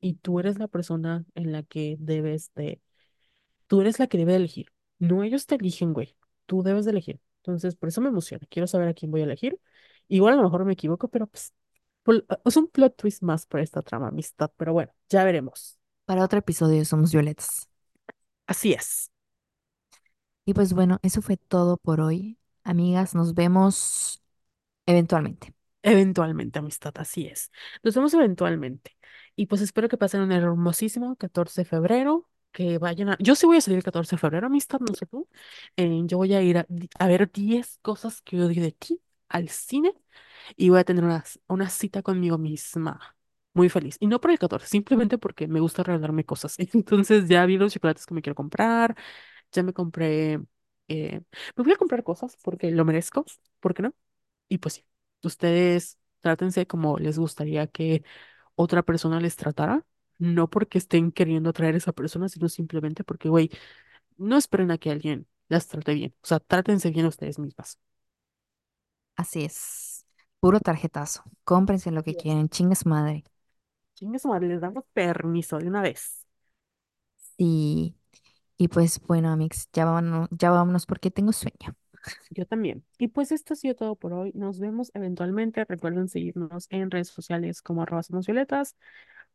[0.00, 2.80] y tú eres la persona en la que debes de,
[3.66, 6.16] tú eres la que debe de elegir, no ellos te eligen, güey,
[6.46, 9.24] tú debes de elegir, entonces por eso me emociona, quiero saber a quién voy a
[9.24, 9.58] elegir,
[10.10, 11.54] igual a lo mejor me equivoco, pero pues,
[12.44, 15.78] es un plot twist más para esta trama, amistad, pero bueno, ya veremos.
[16.04, 17.68] Para otro episodio Somos Violetas.
[18.46, 19.10] Así es.
[20.44, 22.38] Y pues bueno, eso fue todo por hoy.
[22.64, 24.22] Amigas, nos vemos
[24.86, 25.54] eventualmente.
[25.82, 27.50] Eventualmente, amistad, así es.
[27.82, 28.96] Nos vemos eventualmente.
[29.36, 33.16] Y pues espero que pasen un hermosísimo 14 de febrero, que vayan a...
[33.20, 35.28] Yo sí voy a salir el 14 de febrero, amistad, no sé tú.
[35.76, 36.66] Eh, yo voy a ir a,
[36.98, 39.00] a ver 10 cosas que odio de ti
[39.30, 39.94] al cine
[40.56, 43.16] y voy a tener una, una cita conmigo misma.
[43.54, 43.96] Muy feliz.
[44.00, 46.56] Y no por el 14, simplemente porque me gusta regalarme cosas.
[46.74, 48.96] Entonces ya vi los chocolates que me quiero comprar,
[49.52, 50.40] ya me compré...
[50.88, 51.22] eh,
[51.56, 53.24] me voy a comprar cosas porque lo merezco,
[53.60, 53.94] ¿por qué no?
[54.48, 54.86] Y pues sí,
[55.22, 58.04] ustedes trátense como les gustaría que
[58.56, 59.86] otra persona les tratara,
[60.18, 63.50] no porque estén queriendo atraer a esa persona, sino simplemente porque, güey,
[64.18, 66.14] no esperen a que alguien las trate bien.
[66.22, 67.78] O sea, trátense bien ustedes mismas.
[69.20, 70.06] Así es.
[70.40, 71.22] Puro tarjetazo.
[71.44, 72.16] Cómprense lo que Yes.
[72.16, 72.48] quieren.
[72.48, 73.24] Chingue madre.
[73.94, 76.26] Chingue su madre, les damos permiso de una vez.
[77.36, 77.96] Y,
[78.58, 81.76] y pues bueno, amigos, ya vámonos, ya vámonos porque tengo sueño.
[82.30, 82.84] Yo también.
[82.98, 84.32] Y pues esto ha sido todo por hoy.
[84.34, 85.64] Nos vemos eventualmente.
[85.64, 88.76] Recuerden seguirnos en redes sociales como arroba somos violetas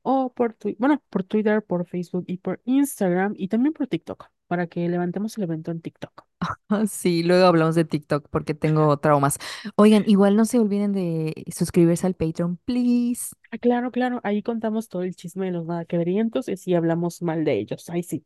[0.04, 4.30] o por Twitter, bueno, por Twitter, por Facebook y por Instagram y también por TikTok.
[4.48, 6.26] Para que levantemos el evento en TikTok.
[6.90, 9.38] Sí, luego hablamos de TikTok porque tengo traumas.
[9.76, 13.36] Oigan, igual no se olviden de suscribirse al Patreon, please.
[13.52, 16.74] Ah, claro, claro, ahí contamos todo el chisme de los nada que verientos y si
[16.76, 17.90] hablamos mal de ellos.
[17.90, 18.26] Ahí sí.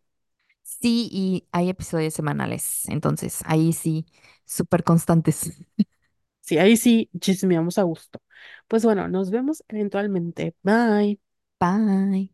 [0.64, 4.06] Sí, y hay episodios semanales, entonces ahí sí,
[4.46, 5.52] súper constantes.
[6.42, 8.22] Sí, ahí sí chismeamos a gusto.
[8.68, 10.56] Pues bueno, nos vemos eventualmente.
[10.64, 11.20] Bye.
[11.60, 12.30] Bye.